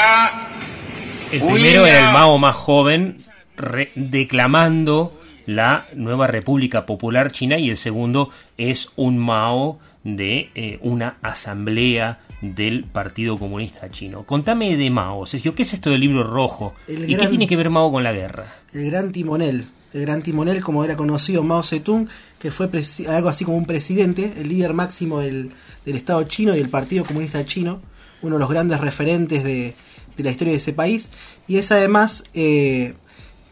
[1.35, 3.17] El primero era el Mao más joven
[3.57, 10.79] re- declamando la nueva República Popular China y el segundo es un Mao de eh,
[10.83, 14.25] una asamblea del Partido Comunista Chino.
[14.25, 16.75] Contame de Mao, Sergio, ¿qué es esto del libro rojo?
[16.89, 18.45] El ¿Y qué gran- tiene que ver Mao con la guerra?
[18.73, 19.65] El gran timonel.
[19.95, 22.09] El gran timonel, como era conocido Mao Zedong,
[22.39, 22.69] que fue
[23.09, 25.53] algo así como un presidente, el líder máximo del,
[25.87, 27.81] del Estado chino y del Partido Comunista Chino,
[28.21, 29.75] uno de los grandes referentes de,
[30.17, 31.09] de la historia de ese país,
[31.49, 32.95] y es además eh,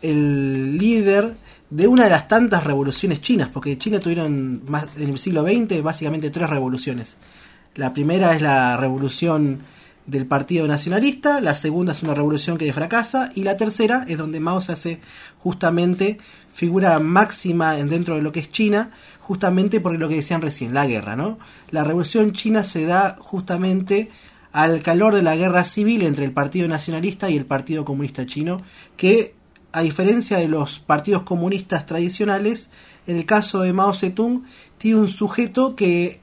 [0.00, 1.34] el líder
[1.70, 5.82] de una de las tantas revoluciones chinas, porque China tuvieron más en el siglo XX
[5.82, 7.16] básicamente tres revoluciones.
[7.74, 9.60] La primera es la revolución
[10.06, 14.40] del Partido Nacionalista, la segunda es una revolución que fracasa y la tercera es donde
[14.40, 15.00] Mao se hace
[15.38, 16.18] justamente
[16.52, 18.90] figura máxima en- dentro de lo que es China,
[19.20, 21.38] justamente por lo que decían recién, la guerra, ¿no?
[21.70, 24.10] La revolución china se da justamente
[24.52, 28.62] al calor de la guerra civil entre el Partido Nacionalista y el Partido Comunista Chino,
[28.96, 29.34] que
[29.72, 32.68] a diferencia de los partidos comunistas tradicionales,
[33.06, 34.44] en el caso de Mao Zedong
[34.78, 36.20] tiene un sujeto que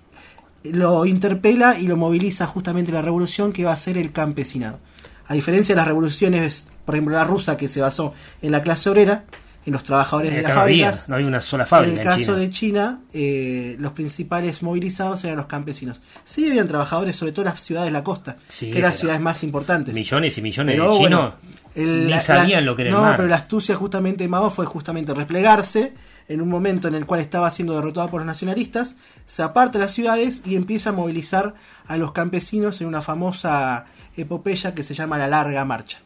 [0.64, 4.80] lo interpela y lo moviliza justamente la revolución que va a ser el campesinado.
[5.26, 8.90] A diferencia de las revoluciones, por ejemplo la rusa que se basó en la clase
[8.90, 9.26] obrera,
[9.66, 11.94] en los trabajadores de Acá las no había, fábricas, no hay una sola fábrica.
[11.94, 12.38] en el en caso China.
[12.38, 16.02] de China, eh, los principales movilizados eran los campesinos.
[16.24, 19.00] Sí habían trabajadores, sobre todo en las ciudades de la costa, Sí, que eran las
[19.00, 19.94] ciudades más importantes.
[19.94, 21.34] Millones y millones Pero de chinos bueno,
[21.76, 23.16] el- ni la- sabían la- lo que era no, el mar.
[23.18, 25.94] pero la astucia justamente de Mao fue justamente replegarse
[26.30, 28.96] en un momento en el cual estaba siendo derrotado por los nacionalistas,
[29.26, 31.56] se aparta de las ciudades y empieza a movilizar
[31.88, 33.86] a los campesinos en una famosa
[34.16, 36.00] epopeya que se llama la Larga Marcha.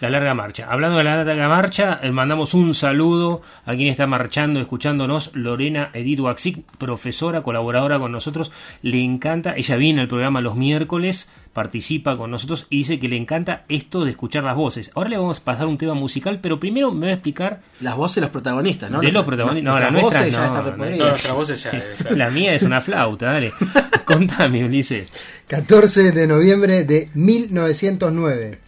[0.00, 0.66] La larga marcha.
[0.70, 5.90] Hablando de la larga marcha, eh, mandamos un saludo a quien está marchando, escuchándonos, Lorena
[5.94, 8.52] Edith Waxic, profesora, colaboradora con nosotros.
[8.82, 13.16] Le encanta, ella viene al programa los miércoles, participa con nosotros y dice que le
[13.16, 14.90] encanta esto de escuchar las voces.
[14.96, 17.96] Ahora le vamos a pasar un tema musical, pero primero me voy a explicar Las
[17.96, 18.98] voces de los protagonistas, ¿no?
[19.00, 19.64] de los Nuestra- protagonistas.
[19.64, 20.96] No, nuestra no, están no, no.
[20.96, 23.52] No, nuestra voz ya es- La mía es una flauta, dale.
[24.04, 25.12] Contame, Ulises.
[25.46, 28.58] 14 de noviembre de 1909.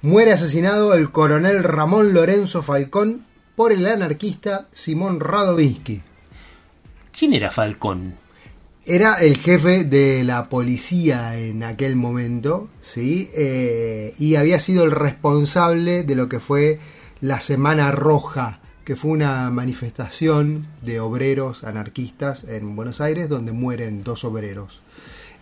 [0.00, 3.24] Muere asesinado el coronel Ramón Lorenzo Falcón
[3.56, 6.02] por el anarquista Simón Radovinsky.
[7.18, 8.14] ¿Quién era Falcón?
[8.86, 13.28] Era el jefe de la policía en aquel momento, ¿sí?
[13.34, 16.78] Eh, y había sido el responsable de lo que fue
[17.20, 24.04] la Semana Roja, que fue una manifestación de obreros anarquistas en Buenos Aires donde mueren
[24.04, 24.80] dos obreros.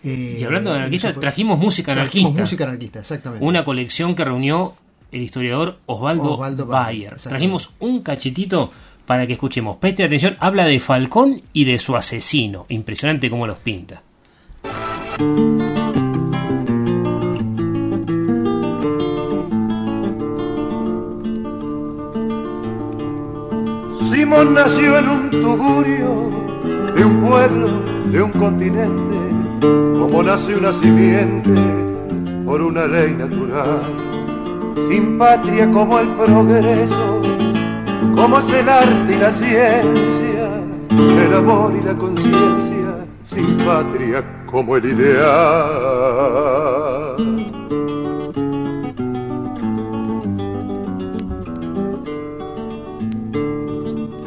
[0.03, 2.41] Eh, Y hablando de anarquistas, fue- trajimos música trajimos anarquista.
[2.41, 3.45] música anarquista, exactamente.
[3.45, 4.73] Una colección que reunió
[5.11, 7.15] el historiador Osvaldo, Osvaldo Bayer.
[7.15, 8.69] Trajimos un cachitito
[9.05, 9.77] para que escuchemos.
[9.77, 12.65] Preste atención, habla de Falcón y de su asesino.
[12.69, 14.01] Impresionante cómo los pinta.
[24.09, 26.29] Simón nació en un tugurio
[26.95, 27.81] de un pueblo,
[28.11, 29.16] de un continente,
[29.59, 31.51] como nace una simiente
[32.45, 33.81] por una ley natural.
[34.89, 37.21] Sin patria como el progreso,
[38.15, 40.49] como es el arte y la ciencia,
[41.25, 46.27] el amor y la conciencia, sin patria como el ideal.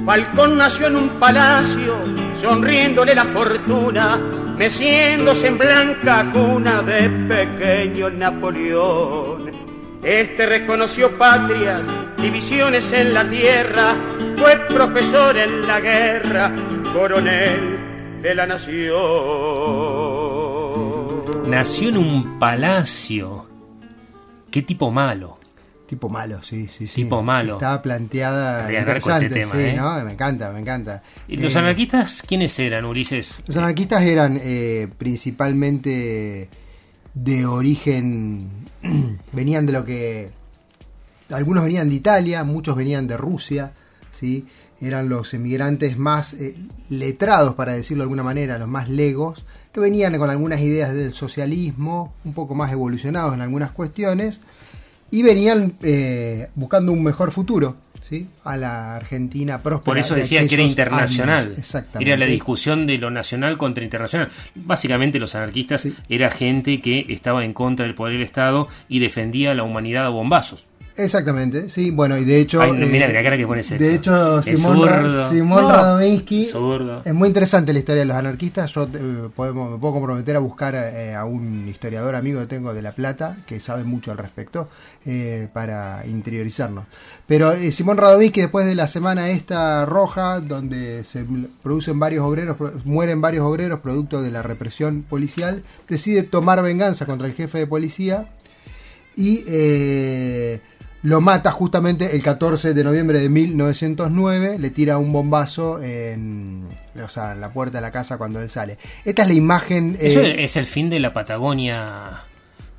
[0.05, 1.95] Falcón nació en un palacio,
[2.41, 4.17] sonriéndole la fortuna,
[4.57, 9.51] meciéndose en blanca cuna de pequeño Napoleón.
[10.03, 11.87] Este reconoció patrias,
[12.17, 13.95] divisiones en la tierra,
[14.37, 16.55] fue profesor en la guerra,
[16.95, 18.91] coronel de la nación.
[21.47, 23.47] Nació en un palacio.
[24.51, 25.40] Qué tipo malo.
[25.91, 27.03] Tipo malo, sí, sí, sí.
[27.03, 27.55] Tipo malo.
[27.55, 29.75] Estaba planteada Re anarco interesante, este tema, sí, ¿eh?
[29.77, 30.05] ¿no?
[30.05, 31.03] Me encanta, me encanta.
[31.27, 33.43] ¿Y ¿Los Eh, anarquistas quiénes eran, Ulises?
[33.45, 36.49] Los anarquistas eran eh, principalmente
[37.13, 38.69] de origen,
[39.33, 40.31] venían de lo que,
[41.29, 43.73] algunos venían de Italia, muchos venían de Rusia,
[44.13, 44.47] ¿sí?
[44.81, 46.55] eran los emigrantes más eh,
[46.89, 51.15] letrados, para decirlo de alguna manera, los más legos, que venían con algunas ideas del
[51.15, 54.39] socialismo, un poco más evolucionados en algunas cuestiones,
[55.11, 57.77] y venían eh, buscando un mejor futuro.
[58.09, 58.29] ¿sí?
[58.45, 59.85] A la Argentina próspera.
[59.85, 61.47] Por eso de decía que era internacional.
[61.47, 61.59] años.
[61.59, 62.11] Exactamente.
[62.11, 64.31] Era la discusión de lo nacional contra internacional.
[64.55, 69.53] Básicamente los anarquistas era gente que estaba en contra del poder del Estado y defendía
[69.53, 70.67] a la humanidad a bombazos.
[71.05, 72.61] Exactamente, sí, bueno, y de hecho.
[72.61, 73.87] Ay, no, mira, eh, la cara que pone Sergio.
[73.87, 74.89] De hecho, Simón.
[75.31, 76.01] Simón No.
[76.51, 77.03] Zurdo.
[77.05, 78.73] Es muy interesante la historia de los anarquistas.
[78.73, 82.75] Yo eh, podemos, me puedo comprometer a buscar eh, a un historiador amigo que tengo
[82.75, 84.69] de La Plata que sabe mucho al respecto
[85.07, 86.85] eh, para interiorizarnos.
[87.27, 91.25] Pero eh, Simón Radominsky, después de la semana esta roja, donde se
[91.63, 97.27] producen varios obreros, mueren varios obreros producto de la represión policial, decide tomar venganza contra
[97.27, 98.27] el jefe de policía
[99.17, 100.61] y eh,
[101.03, 106.67] lo mata justamente el 14 de noviembre de 1909, le tira un bombazo en,
[107.03, 108.79] o sea, en la puerta de la casa cuando él sale.
[109.05, 109.97] Esta es la imagen...
[110.01, 112.25] Eso eh, es el fin de la Patagonia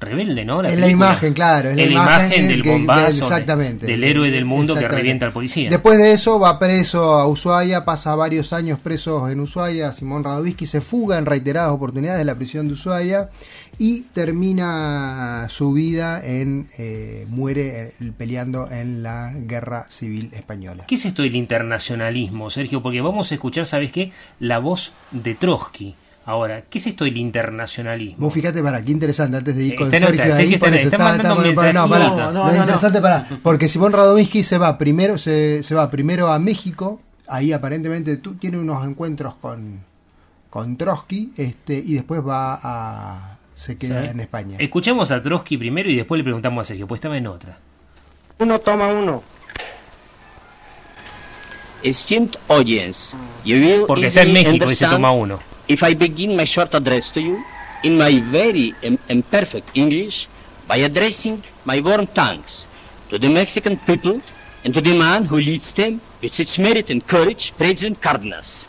[0.02, 0.62] rebelde, ¿no?
[0.64, 1.70] es la imagen, claro.
[1.70, 3.86] Es la, la imagen, del bombazo, exactamente.
[3.86, 5.70] del héroe del mundo que revienta al policía.
[5.70, 9.94] Después de eso va preso a Ushuaia, pasa varios años preso en Ushuaia.
[9.94, 13.30] Simón Radovisky se fuga en reiteradas oportunidades de la prisión de Ushuaia
[13.78, 16.68] y termina su vida en.
[16.78, 20.86] eh, muere eh, peleando en la guerra civil española.
[20.88, 22.82] ¿Qué es esto del internacionalismo, Sergio?
[22.82, 24.12] Porque vamos a escuchar, ¿sabes qué?
[24.40, 25.96] La voz de Trotsky.
[26.32, 28.16] Ahora, ¿qué es esto del internacionalismo?
[28.26, 30.76] Vos fíjate, para qué interesante, antes de ir con Está en Sergio ahí, está eso,
[30.76, 30.86] está
[31.18, 32.56] está- un para- no, para, No, no, no.
[32.58, 37.52] interesante para, porque Simón Radovisky se va primero, se, se va primero a México, ahí
[37.52, 39.82] aparentemente tú, tiene unos encuentros con,
[40.50, 44.08] con Trotsky, este, y después va a se queda ¿Sí?
[44.12, 44.56] en España.
[44.58, 47.58] Escuchamos a Trotsky primero y después le preguntamos a Sergio, pues estaba en otra.
[48.40, 49.22] Uno toma uno.
[53.86, 55.40] Porque está en México y se toma uno.
[55.72, 57.36] If I begin my short address to you
[57.82, 60.28] in my very im- imperfect English
[60.68, 62.66] by addressing my warm thanks
[63.10, 64.22] to the Mexican people
[64.66, 68.66] and to the man who leads them with such merit and courage, President Cardenas.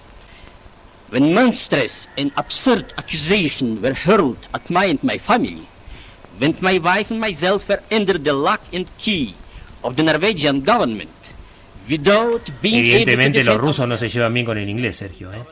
[1.10, 5.66] When monstrous and absurd accusations were hurled at me and my family,
[6.38, 9.34] when my wife and myself were under the lock and key
[9.82, 11.10] of the Norwegian government,
[11.90, 15.32] without being able to los rusos no se llevan bien con el inglés, Sergio.
[15.32, 15.42] ¿eh?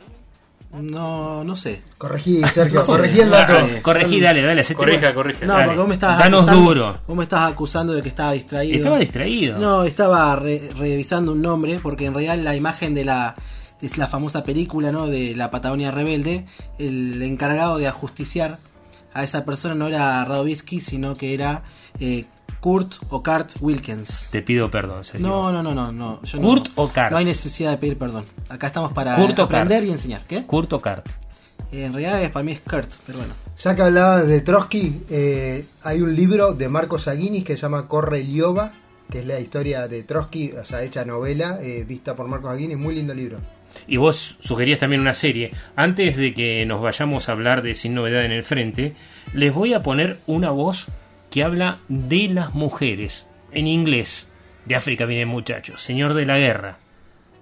[0.72, 1.82] No, no sé.
[1.98, 2.92] Corregí, Sergio, No sé.
[2.92, 3.30] corregí el.
[3.82, 5.44] Corregí, Son- dale, dale, Corrija, corrija.
[5.46, 5.64] No, Dale.
[5.66, 6.98] porque vos me estabas Danos acusando, duro.
[7.06, 8.76] Vos me estabas acusando de que estaba distraído.
[8.76, 9.58] Estaba distraído.
[9.58, 13.34] No, estaba re- revisando un nombre, porque en realidad la imagen de la
[13.82, 15.06] es la famosa película, ¿no?
[15.06, 16.44] De la Patagonia Rebelde,
[16.78, 18.58] el encargado de ajusticiar
[19.14, 21.62] a esa persona no era Radovisky, sino que era
[21.98, 22.26] eh,
[22.60, 24.28] Kurt o Kurt Wilkins.
[24.30, 25.02] Te pido perdón.
[25.18, 26.22] No, no, no, no, no.
[26.22, 27.10] yo no- ¿Kurt o Kurt?
[27.10, 28.24] No hay necesidad de pedir perdón.
[28.48, 29.88] Acá estamos para Kurt aprender Kurt.
[29.88, 30.22] y enseñar.
[30.28, 30.44] ¿Qué?
[30.46, 31.08] Kurt o Kurt.
[31.72, 33.34] Eh, en realidad es, para mí es Kurt, pero bueno.
[33.62, 37.86] Ya que hablabas de Trotsky, eh, hay un libro de Marcos Aguinis que se llama
[37.88, 38.72] Corre Liova,
[39.10, 42.76] que es la historia de Trotsky, o sea, hecha novela, eh, vista por Marcos Aguinis,
[42.76, 43.38] muy lindo libro.
[43.86, 45.52] Y vos sugerías también una serie.
[45.76, 48.94] Antes de que nos vayamos a hablar de Sin Novedad en el Frente,
[49.32, 50.88] les voy a poner una voz
[51.30, 54.26] que habla de las mujeres, en inglés.
[54.66, 56.78] De África viene muchacho, señor de la guerra.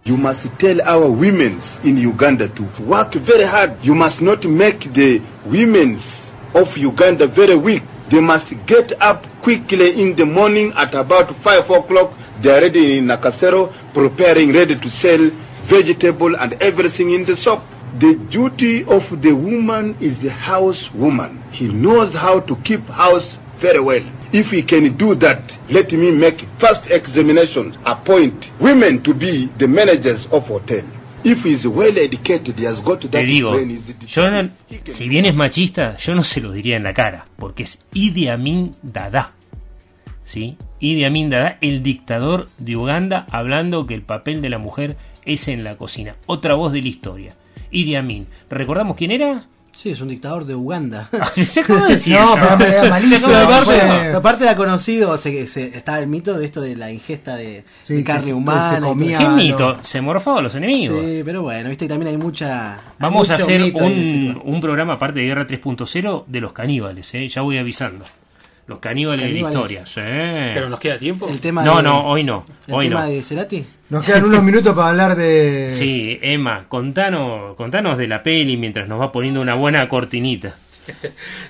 [0.05, 3.83] You must tell our women's in Uganda to work very hard.
[3.83, 7.83] You must not make the women's of Uganda very weak.
[8.09, 12.15] They must get up quickly in the morning at about 5 o'clock.
[12.41, 15.31] They are ready in Nakasero, preparing, ready to sell
[15.65, 17.63] vegetable and everything in the shop.
[17.99, 21.43] The duty of the woman is the house woman.
[21.51, 24.03] He knows how to keep house very well.
[24.33, 25.41] If he can do that,
[25.71, 30.83] let me make first examinations, appoint women to be the managers of hotel.
[31.25, 33.57] If he's well educated, he has got Te that digo,
[34.07, 34.51] yo no-
[34.87, 38.29] si bien es machista, yo no se lo diría en la cara, porque es Idi
[38.29, 39.35] Amin Dada.
[40.25, 40.57] ¿Sí?
[40.79, 45.49] Idi Amin Dada, el dictador de Uganda, hablando que el papel de la mujer es
[45.49, 46.17] en la cocina.
[46.27, 47.35] Otra voz de la historia.
[47.71, 48.27] Idi Amin.
[48.51, 49.47] ¿Recordamos quién era?
[49.79, 51.09] Sí, es un dictador de Uganda.
[51.69, 53.29] ¿Cómo decía no, pero era malísimo.
[53.29, 56.91] Pero aparte, fue- aparte era conocido, se, se- estaba el mito de esto de la
[56.91, 58.75] ingesta de, Sí, de carne humana.
[58.75, 59.77] se comía- ¿Qué Ah, mito?
[59.85, 61.01] Se morfaba a los enemigos.
[61.01, 62.75] Sí, pero bueno, viste que también hay mucha.
[62.75, 67.15] hay Vamos a mucho hacer un, un programa aparte de Guerra 3.0 de los caníbales,
[67.15, 67.29] ¿eh?
[67.29, 68.05] ya voy avisando.
[68.69, 69.59] Los caníbales, Caníbales.
[69.59, 69.87] de la historia.
[69.87, 70.53] sí.
[70.55, 71.29] Pero nos queda tiempo.
[71.29, 72.45] El tema no, de- no, hoy no.
[72.69, 73.11] ¿El Hoy tema no.
[73.11, 73.67] de Cerati?
[73.91, 75.69] Nos quedan unos minutos para hablar de.
[75.73, 80.55] Sí, Emma, contanos, contanos de la peli mientras nos va poniendo una buena cortinita.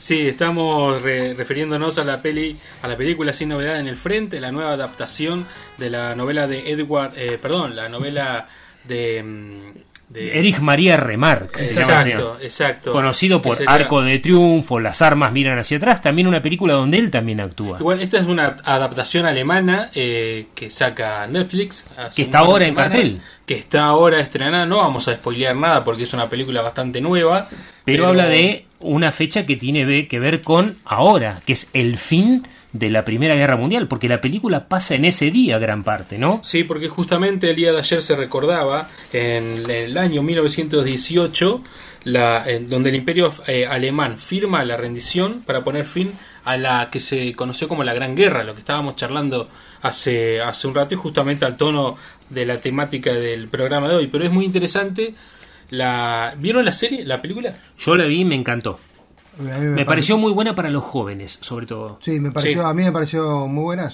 [0.00, 4.40] Sí, estamos re- refiriéndonos a la peli, a la película Sin Novedad en el Frente,
[4.40, 5.46] la nueva adaptación
[5.76, 8.48] de la novela de Edward, eh, perdón, la novela
[8.84, 9.78] de, mm,
[10.08, 12.92] de Erich María Remarque Exacto, exacto.
[12.92, 16.98] Conocido por sería- Arco de Triunfo, Las armas miran hacia atrás, también una película donde
[16.98, 17.78] él también actúa.
[17.78, 21.84] Igual, esta es una adaptación alemana eh, que saca Netflix.
[22.14, 23.20] Que está ahora en semanas, cartel.
[23.44, 24.66] Que está ahora estrenada.
[24.66, 27.48] No vamos a spoilear nada porque es una película bastante nueva.
[27.84, 32.46] Pero, habla de una fecha que tiene que ver con ahora, que es el fin
[32.78, 36.40] de la Primera Guerra Mundial, porque la película pasa en ese día gran parte, ¿no?
[36.44, 41.62] Sí, porque justamente el día de ayer se recordaba, en el año 1918,
[42.04, 46.12] la, donde el imperio eh, alemán firma la rendición para poner fin
[46.44, 49.48] a la que se conoció como la Gran Guerra, lo que estábamos charlando
[49.82, 51.96] hace, hace un rato y justamente al tono
[52.30, 54.06] de la temática del programa de hoy.
[54.06, 55.14] Pero es muy interesante.
[55.70, 57.54] La, ¿Vieron la serie, la película?
[57.78, 58.78] Yo la vi y me encantó.
[59.38, 61.98] A Me pare- pareció muy buena para los jóvenes, sobre todo.
[62.02, 62.68] Sí, me pareció, Sí.
[62.68, 63.88] a mí me pareció muy buena.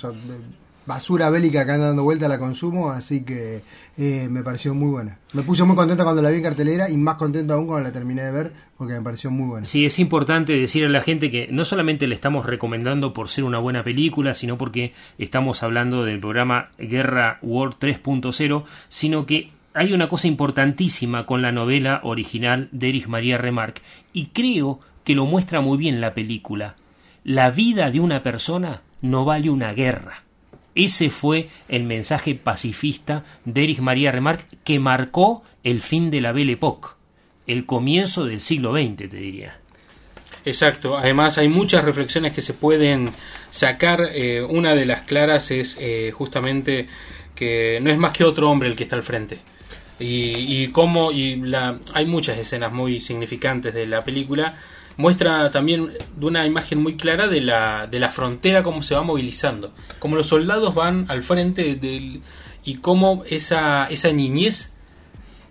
[0.87, 3.63] Basura bélica que anda dando vuelta la consumo, así que
[3.97, 5.17] eh, me pareció muy buena.
[5.33, 7.93] Me puse muy contento cuando la vi en cartelera y más contento aún cuando la
[7.93, 9.65] terminé de ver porque me pareció muy buena.
[9.67, 13.45] Sí, es importante decir a la gente que no solamente le estamos recomendando por ser
[13.45, 19.95] una buena película, sino porque estamos hablando del programa Guerra War 3.0, sino que hay
[19.95, 23.81] una cosa importantísima con la novela original de Erich María Remarque
[24.13, 26.77] y creo que lo muestra muy bien la película.
[27.23, 30.25] La vida de una persona no vale una guerra.
[30.75, 36.33] Ese fue el mensaje pacifista de Erich María Remarque que marcó el fin de la
[36.33, 36.89] Belle Époque,
[37.47, 39.59] el comienzo del siglo XX, te diría.
[40.45, 43.11] Exacto, además hay muchas reflexiones que se pueden
[43.51, 44.11] sacar.
[44.13, 46.89] eh, una de las claras es eh, justamente
[47.35, 49.39] que no es más que otro hombre el que está al frente.
[49.99, 54.57] Y, y cómo, y la, hay muchas escenas muy significantes de la película.
[54.97, 59.03] Muestra también de una imagen muy clara de la, de la frontera, cómo se va
[59.03, 59.73] movilizando.
[59.99, 62.23] Cómo los soldados van al frente del,
[62.65, 64.73] y cómo esa, esa niñez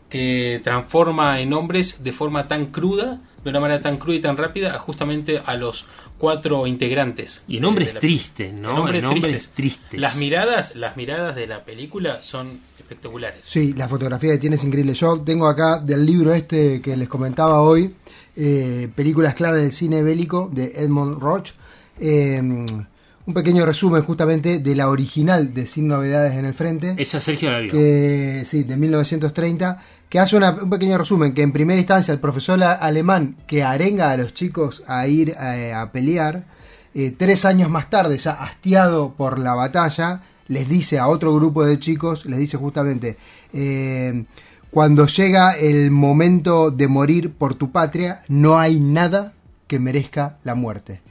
[0.09, 4.37] que transforma en hombres de forma tan cruda, de una manera tan cruda y tan
[4.37, 5.85] rápida, a justamente a los
[6.17, 7.43] cuatro integrantes.
[7.47, 8.71] Y en hombres la- tristes, ¿no?
[8.71, 9.49] En hombres, En hombres tristes.
[9.55, 9.99] tristes.
[9.99, 13.39] Las miradas, las miradas de la película son espectaculares.
[13.43, 14.93] Sí, la fotografía que tiene es increíble.
[14.93, 17.93] Yo tengo acá del libro este que les comentaba hoy,
[18.35, 21.51] eh, Películas clave del cine bélico de Edmond Roch.
[21.99, 22.41] eh,
[23.25, 26.95] un pequeño resumen justamente de la original de Sin Novedades en el Frente.
[26.97, 27.71] Esa Sergio la vio.
[27.71, 29.79] que sí, de 1930,
[30.09, 34.11] que hace una- un pequeño resumen, que en primera instancia el profesor alemán que arenga
[34.11, 36.43] a los chicos a ir eh, a pelear,
[36.93, 41.63] eh, tres años más tarde, ya hastiado por la batalla, les dice a otro grupo
[41.65, 43.15] de chicos, les dice justamente,
[43.53, 44.25] eh,
[44.73, 49.33] cuando llega el momento de morir por tu patria, no hay nada
[49.67, 51.01] que merezca la muerte.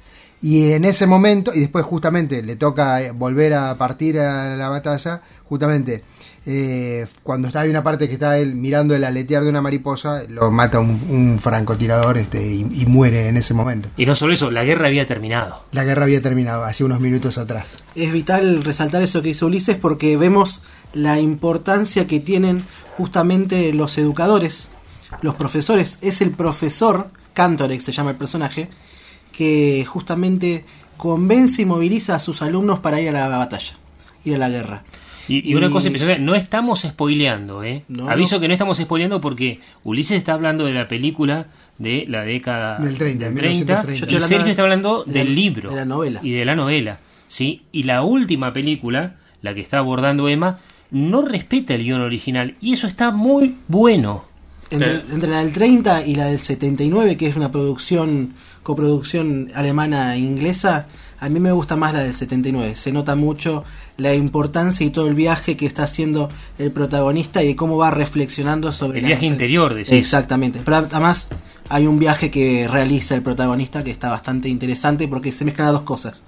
[0.40, 4.68] Y en ese momento, y después justamente le toca eh, volver a partir a la
[4.68, 6.02] batalla, justamente
[6.45, 10.24] eh, cuando está hay una parte que está él mirando el aletear de una mariposa,
[10.28, 13.88] lo mata un, un francotirador este, y, y muere en ese momento.
[13.97, 15.62] Y no solo eso, la guerra había terminado.
[15.72, 17.78] La guerra había terminado hace unos minutos atrás.
[17.95, 20.62] Es vital resaltar eso que hizo Ulises porque vemos
[20.93, 22.64] la importancia que tienen
[22.97, 24.68] justamente los educadores,
[25.20, 25.99] los profesores.
[26.01, 28.68] Es el profesor, Cantorex se llama el personaje,
[29.32, 30.64] que justamente
[30.97, 33.78] convence y moviliza a sus alumnos para ir a la batalla,
[34.24, 34.84] ir a la guerra.
[35.29, 37.85] Y, y una cosa impresionante, no estamos spoileando, ¿eh?
[37.89, 38.41] No, Aviso no.
[38.41, 41.47] que no estamos spoileando porque Ulises está hablando de la película
[41.79, 44.07] de la década Del 30, del 1930.
[44.16, 46.20] y Sergio de- está hablando de la- del libro de la novela.
[46.23, 46.99] y de la novela,
[47.29, 47.62] ¿sí?
[47.73, 50.59] Y la última película, la que está abordando Emma,
[50.91, 54.25] no respeta el guion original y eso está muy bueno.
[54.70, 60.14] Entre, entre la del 30 y la del 79, que es una producción, coproducción alemana
[60.14, 60.87] e inglesa,
[61.25, 62.75] a mí me gusta más la del 79.
[62.77, 63.64] Se nota mucho
[63.97, 67.91] la importancia y todo el viaje que está haciendo el protagonista y de cómo va
[67.91, 69.93] reflexionando sobre El la- viaje interior, decís.
[69.93, 70.61] Exactamente.
[70.64, 71.31] Pero además
[71.68, 75.75] hay un viaje que realiza el protagonista que está bastante interesante porque se mezclan las
[75.75, 76.25] dos cosas.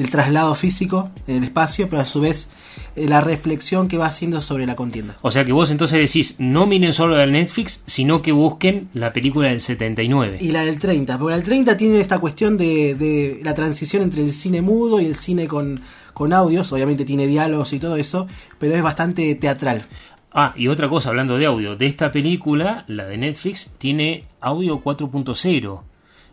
[0.00, 2.48] El traslado físico en el espacio, pero a su vez
[2.96, 5.16] eh, la reflexión que va haciendo sobre la contienda.
[5.22, 9.12] O sea que vos entonces decís, no miren solo al Netflix, sino que busquen la
[9.12, 10.38] película del 79.
[10.40, 14.02] Y la del 30, porque la del 30 tiene esta cuestión de, de la transición
[14.02, 15.80] entre el cine mudo y el cine con,
[16.14, 18.26] con audios, obviamente tiene diálogos y todo eso,
[18.58, 19.86] pero es bastante teatral.
[20.32, 24.80] Ah, y otra cosa, hablando de audio, de esta película, la de Netflix, tiene audio
[24.80, 25.80] 4.0.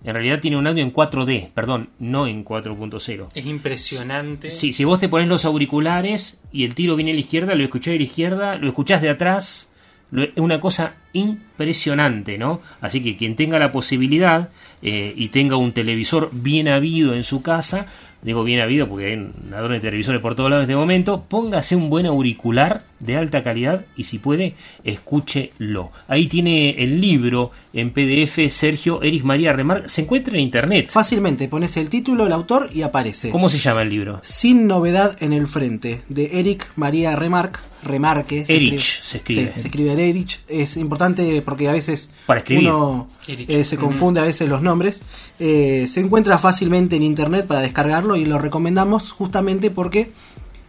[0.08, 3.28] En realidad tiene un audio en 4D, perdón, no en 4.0.
[3.36, 4.52] Es impresionante.
[4.52, 7.64] Sí, si vos te pones los auriculares y el tiro viene a la izquierda, lo
[7.66, 9.70] escuchás de la izquierda, lo escuchás de atrás,
[10.12, 12.62] lo- es una cosa impresionante, ¿no?
[12.82, 14.50] Así que quien tenga la posibilidad
[14.82, 17.88] eh, y tenga un televisor bien habido en su casa,
[18.22, 21.76] digo bien habido porque hay ladrones de televisores por todos lados en este momento, póngase
[21.76, 25.92] un buen auricular de alta calidad y si puede, escúchelo.
[26.08, 30.90] Ahí tiene el libro en PDF Sergio Eris María Remar, se encuentra en internet.
[30.90, 33.30] Fácilmente pones el título, el autor y aparece.
[33.30, 34.20] ¿Cómo se llama el libro?
[34.24, 37.60] Sin novedad en el frente, de Eric María Remarque.
[37.84, 38.44] Remarque.
[38.48, 39.52] Erich se escribe.
[39.56, 40.40] Sí, se escribe Erich.
[40.48, 42.70] Es importante porque a veces Para escribir.
[42.70, 45.02] uno eh, se confunde a veces los nombres.
[45.40, 50.12] Eh, se encuentra fácilmente en internet para descargarlo y lo recomendamos justamente porque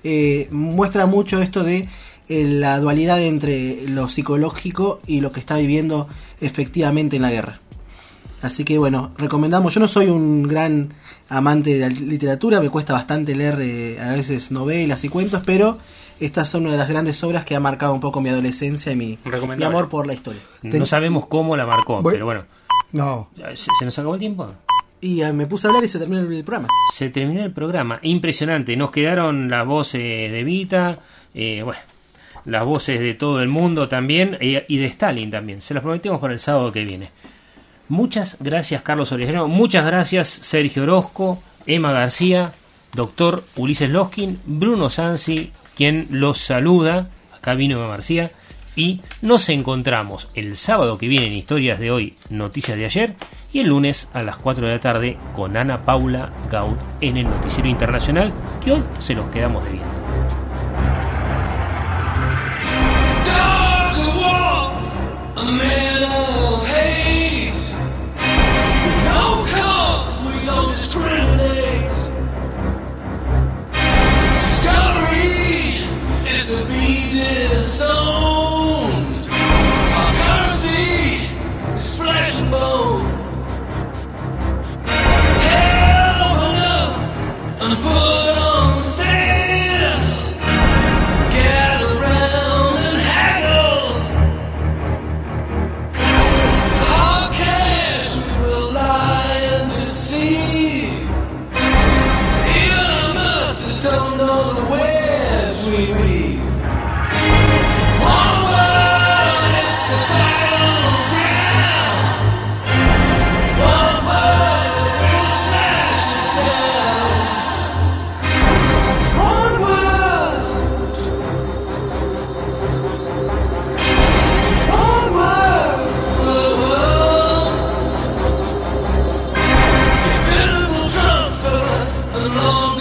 [0.05, 1.88] eh, muestra mucho esto de
[2.28, 6.09] eh, la dualidad entre lo psicológico y lo que está viviendo
[6.40, 7.59] efectivamente en la guerra.
[8.40, 9.74] Así que bueno, recomendamos.
[9.74, 10.94] Yo no soy un gran
[11.28, 15.78] amante de la literatura, me cuesta bastante leer eh, a veces novelas y cuentos, pero
[16.20, 18.96] estas son una de las grandes obras que ha marcado un poco mi adolescencia y
[18.96, 19.18] mi,
[19.57, 20.40] mi amor por la historia.
[20.62, 22.44] No sabemos cómo la marcó, Voy- pero bueno.
[22.93, 23.28] No.
[23.36, 24.49] ¿Se, se nos acabó el tiempo?
[25.01, 26.68] Y eh, me puse a hablar y se terminó el, programa.
[26.95, 28.01] Se terminó el programa.
[28.03, 28.76] Impresionante.
[28.76, 30.99] Nos quedaron las voces de Vita,
[31.34, 31.80] eh, bueno,
[32.45, 35.62] las voces de todo el mundo también eh, y de Stalin también.
[35.62, 37.11] Se las prometemos para el sábado que viene.
[37.89, 39.49] Muchas gracias, Carlos Orellano.
[39.49, 42.53] Muchas gracias, Sergio Orozco, Emma García,
[42.93, 47.09] doctor Ulises Loskin, Bruno Sansi, quien los saluda.
[47.32, 48.32] Acá vino Emma García
[48.79, 53.16] y nos encontramos el sábado que viene en Historias de Hoy, Noticias de Ayer
[53.53, 57.29] y el lunes a las 4 de la tarde con Ana Paula Gaud en el
[57.29, 58.33] Noticiero Internacional
[58.64, 59.99] que hoy se los quedamos debiendo.
[77.79, 78.28] to.
[87.68, 88.28] on the pool.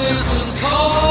[0.07, 1.06] this was called.